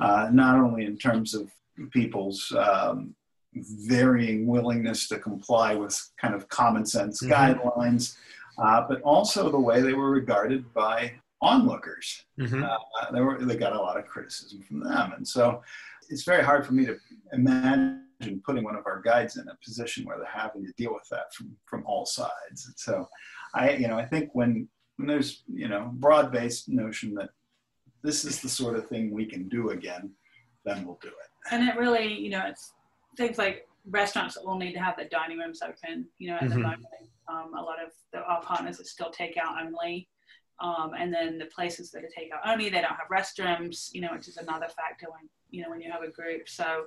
uh, 0.00 0.30
not 0.32 0.56
only 0.56 0.84
in 0.84 0.96
terms 0.96 1.34
of 1.34 1.50
people's 1.90 2.52
um, 2.56 3.14
varying 3.54 4.46
willingness 4.46 5.08
to 5.08 5.18
comply 5.18 5.74
with 5.74 6.10
kind 6.20 6.34
of 6.34 6.48
common 6.48 6.84
sense 6.84 7.22
mm-hmm. 7.22 7.32
guidelines, 7.32 8.16
uh, 8.58 8.84
but 8.88 9.00
also 9.02 9.50
the 9.50 9.58
way 9.58 9.80
they 9.80 9.94
were 9.94 10.10
regarded 10.10 10.72
by 10.74 11.12
onlookers. 11.40 12.24
Mm-hmm. 12.40 12.64
Uh, 12.64 13.12
they, 13.12 13.20
were, 13.20 13.44
they 13.44 13.56
got 13.56 13.74
a 13.74 13.80
lot 13.80 13.98
of 13.98 14.06
criticism 14.06 14.62
from 14.62 14.80
them. 14.80 15.12
And 15.16 15.26
so 15.26 15.62
it's 16.08 16.24
very 16.24 16.42
hard 16.42 16.66
for 16.66 16.72
me 16.72 16.86
to 16.86 16.96
imagine 17.32 18.00
putting 18.44 18.64
one 18.64 18.76
of 18.76 18.86
our 18.86 19.00
guides 19.02 19.36
in 19.36 19.48
a 19.48 19.58
position 19.62 20.04
where 20.04 20.16
they're 20.16 20.26
having 20.26 20.64
to 20.64 20.72
deal 20.72 20.94
with 20.94 21.08
that 21.10 21.32
from, 21.34 21.54
from 21.66 21.84
all 21.86 22.06
sides. 22.06 22.66
And 22.66 22.74
so 22.76 23.08
I, 23.54 23.70
you 23.72 23.88
know, 23.88 23.96
I 23.96 24.04
think 24.04 24.30
when, 24.32 24.68
when 24.96 25.08
there's, 25.08 25.42
you 25.52 25.68
know, 25.68 25.90
broad-based 25.94 26.68
notion 26.68 27.14
that 27.14 27.30
this 28.02 28.24
is 28.24 28.40
the 28.40 28.48
sort 28.48 28.76
of 28.76 28.88
thing 28.88 29.10
we 29.10 29.26
can 29.26 29.48
do 29.48 29.70
again, 29.70 30.10
then 30.64 30.84
we'll 30.84 30.98
do 31.00 31.08
it. 31.08 31.52
and 31.52 31.68
it 31.68 31.76
really, 31.76 32.12
you 32.12 32.30
know, 32.30 32.44
it's 32.46 32.72
things 33.16 33.38
like 33.38 33.68
restaurants 33.88 34.34
that 34.34 34.44
will 34.44 34.58
need 34.58 34.72
to 34.72 34.80
have 34.80 34.96
the 34.96 35.04
dining 35.04 35.38
rooms 35.38 35.60
open. 35.62 36.06
You 36.18 36.30
know, 36.30 36.36
at 36.36 36.42
mm-hmm. 36.42 36.50
the 36.50 36.58
moment, 36.58 36.86
um, 37.28 37.52
a 37.56 37.62
lot 37.62 37.82
of 37.82 37.90
the, 38.12 38.20
our 38.20 38.42
partners 38.42 38.80
are 38.80 38.84
still 38.84 39.10
takeout 39.10 39.60
only. 39.62 40.08
Um, 40.60 40.92
and 40.96 41.12
then 41.12 41.38
the 41.38 41.46
places 41.46 41.90
that 41.90 42.04
are 42.04 42.08
takeout 42.08 42.46
only, 42.46 42.68
they 42.70 42.80
don't 42.80 42.84
have 42.84 43.08
restrooms, 43.10 43.92
you 43.92 44.00
know, 44.00 44.10
which 44.12 44.28
is 44.28 44.36
another 44.36 44.68
factor 44.68 45.06
when, 45.10 45.28
you 45.50 45.62
know, 45.62 45.70
when 45.70 45.80
you 45.80 45.90
have 45.90 46.02
a 46.02 46.10
group. 46.10 46.48
So, 46.48 46.84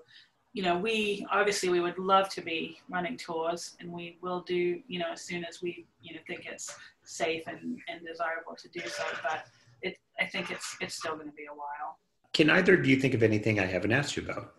you 0.57 0.63
know, 0.63 0.75
we 0.75 1.23
obviously 1.31 1.69
we 1.69 1.79
would 1.79 1.99
love 1.99 2.29
to 2.29 2.41
be 2.41 2.79
running 2.89 3.15
tours 3.15 3.77
and 3.79 3.91
we 3.91 4.17
will 4.23 4.41
do, 4.41 4.81
you 4.87 4.97
know, 4.97 5.11
as 5.11 5.21
soon 5.21 5.45
as 5.45 5.61
we, 5.61 5.85
you 6.01 6.15
know, 6.15 6.19
think 6.25 6.47
it's 6.47 6.75
safe 7.03 7.43
and, 7.45 7.77
and 7.87 8.03
desirable 8.03 8.55
to 8.57 8.67
do 8.69 8.79
so. 8.87 9.03
But 9.21 9.45
it, 9.83 9.97
I 10.19 10.25
think 10.25 10.49
it's, 10.49 10.75
it's 10.81 10.95
still 10.95 11.13
going 11.13 11.27
to 11.27 11.35
be 11.35 11.45
a 11.45 11.53
while. 11.53 11.99
Can 12.33 12.49
either 12.49 12.75
do 12.75 12.89
you 12.89 12.95
think 12.95 13.13
of 13.13 13.21
anything 13.21 13.59
I 13.59 13.67
haven't 13.67 13.91
asked 13.91 14.17
you 14.17 14.23
about? 14.23 14.55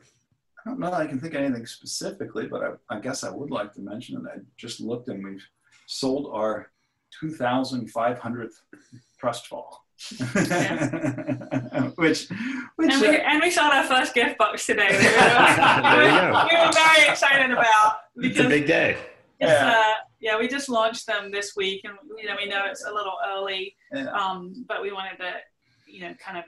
I 0.65 0.71
don't 0.71 0.79
know 0.79 0.93
I 0.93 1.09
can 1.09 1.19
think 1.19 1.35
of 1.35 1.43
anything 1.43 1.67
specifically, 1.67 2.47
but 2.47 2.63
I, 2.63 2.97
I 2.97 3.01
guess 3.01 3.25
I 3.25 3.31
would 3.31 3.51
like 3.51 3.73
to 3.73 3.81
mention 3.81 4.23
that 4.23 4.31
I 4.31 4.39
just 4.57 4.79
looked 4.79 5.09
and 5.09 5.25
we've 5.25 5.45
sold 5.89 6.31
our 6.33 6.71
2,500th 7.21 8.53
trust 9.19 9.49
fall. 9.49 9.85
which, 11.97 12.29
which 12.77 12.93
and, 12.93 13.01
we, 13.01 13.09
uh, 13.09 13.21
and 13.27 13.43
we 13.43 13.51
sold 13.51 13.73
our 13.73 13.85
first 13.85 14.15
gift 14.15 14.39
box 14.39 14.65
today. 14.67 14.89
We 14.91 14.97
were, 14.97 15.03
we 16.51 16.57
were 16.57 16.73
very 16.73 17.09
excited 17.09 17.51
about 17.51 17.97
because 18.17 18.39
it's 18.39 18.47
a 18.47 18.49
big 18.49 18.67
day. 18.67 18.97
yeah. 19.41 19.75
Uh, 19.77 19.95
yeah, 20.21 20.39
we 20.39 20.49
just 20.49 20.69
launched 20.69 21.07
them 21.07 21.31
this 21.31 21.55
week, 21.57 21.83
and 21.85 21.95
you 22.17 22.27
know 22.29 22.35
we 22.37 22.49
know 22.49 22.65
it's 22.67 22.85
a 22.85 22.93
little 22.93 23.15
early, 23.29 23.75
yeah. 23.93 24.11
um, 24.11 24.65
but 24.69 24.83
we 24.83 24.93
wanted 24.93 25.17
to, 25.19 25.33
you 25.87 26.01
know, 26.01 26.15
kind 26.15 26.39
of 26.39 26.45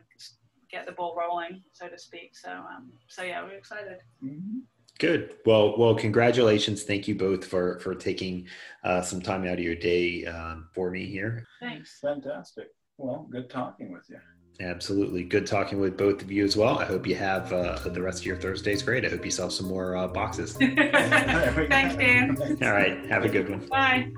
get 0.70 0.86
the 0.86 0.92
ball 0.92 1.16
rolling, 1.18 1.62
so 1.72 1.88
to 1.88 1.98
speak. 1.98 2.36
So, 2.36 2.50
um, 2.50 2.92
so 3.08 3.22
yeah, 3.22 3.42
we're 3.42 3.56
excited. 3.56 3.98
Mm-hmm. 4.24 4.60
Good. 4.98 5.36
Well, 5.46 5.78
well, 5.78 5.94
congratulations. 5.94 6.82
Thank 6.82 7.08
you 7.08 7.14
both 7.14 7.44
for 7.44 7.78
for 7.78 7.94
taking 7.94 8.48
uh, 8.84 9.02
some 9.02 9.22
time 9.22 9.44
out 9.46 9.54
of 9.54 9.60
your 9.60 9.76
day 9.76 10.26
um, 10.26 10.68
for 10.74 10.90
me 10.90 11.06
here. 11.06 11.46
Thanks. 11.60 11.98
Fantastic. 12.00 12.68
Well, 13.00 13.26
good 13.30 13.48
talking 13.48 13.92
with 13.92 14.04
you. 14.10 14.18
Absolutely. 14.60 15.24
Good 15.24 15.46
talking 15.46 15.80
with 15.80 15.96
both 15.96 16.20
of 16.20 16.30
you 16.30 16.44
as 16.44 16.54
well. 16.54 16.78
I 16.78 16.84
hope 16.84 17.06
you 17.06 17.14
have 17.14 17.50
uh, 17.50 17.78
the 17.88 18.02
rest 18.02 18.20
of 18.20 18.26
your 18.26 18.36
Thursdays 18.36 18.82
great. 18.82 19.06
I 19.06 19.08
hope 19.08 19.24
you 19.24 19.30
sell 19.30 19.48
some 19.48 19.66
more 19.66 19.96
uh, 19.96 20.06
boxes. 20.06 20.52
Thanks, 20.58 21.96
Dan. 21.96 22.36
All 22.62 22.72
right. 22.72 23.06
Have 23.06 23.24
a 23.24 23.28
good 23.28 23.48
one. 23.48 23.66
Bye. 23.68 24.12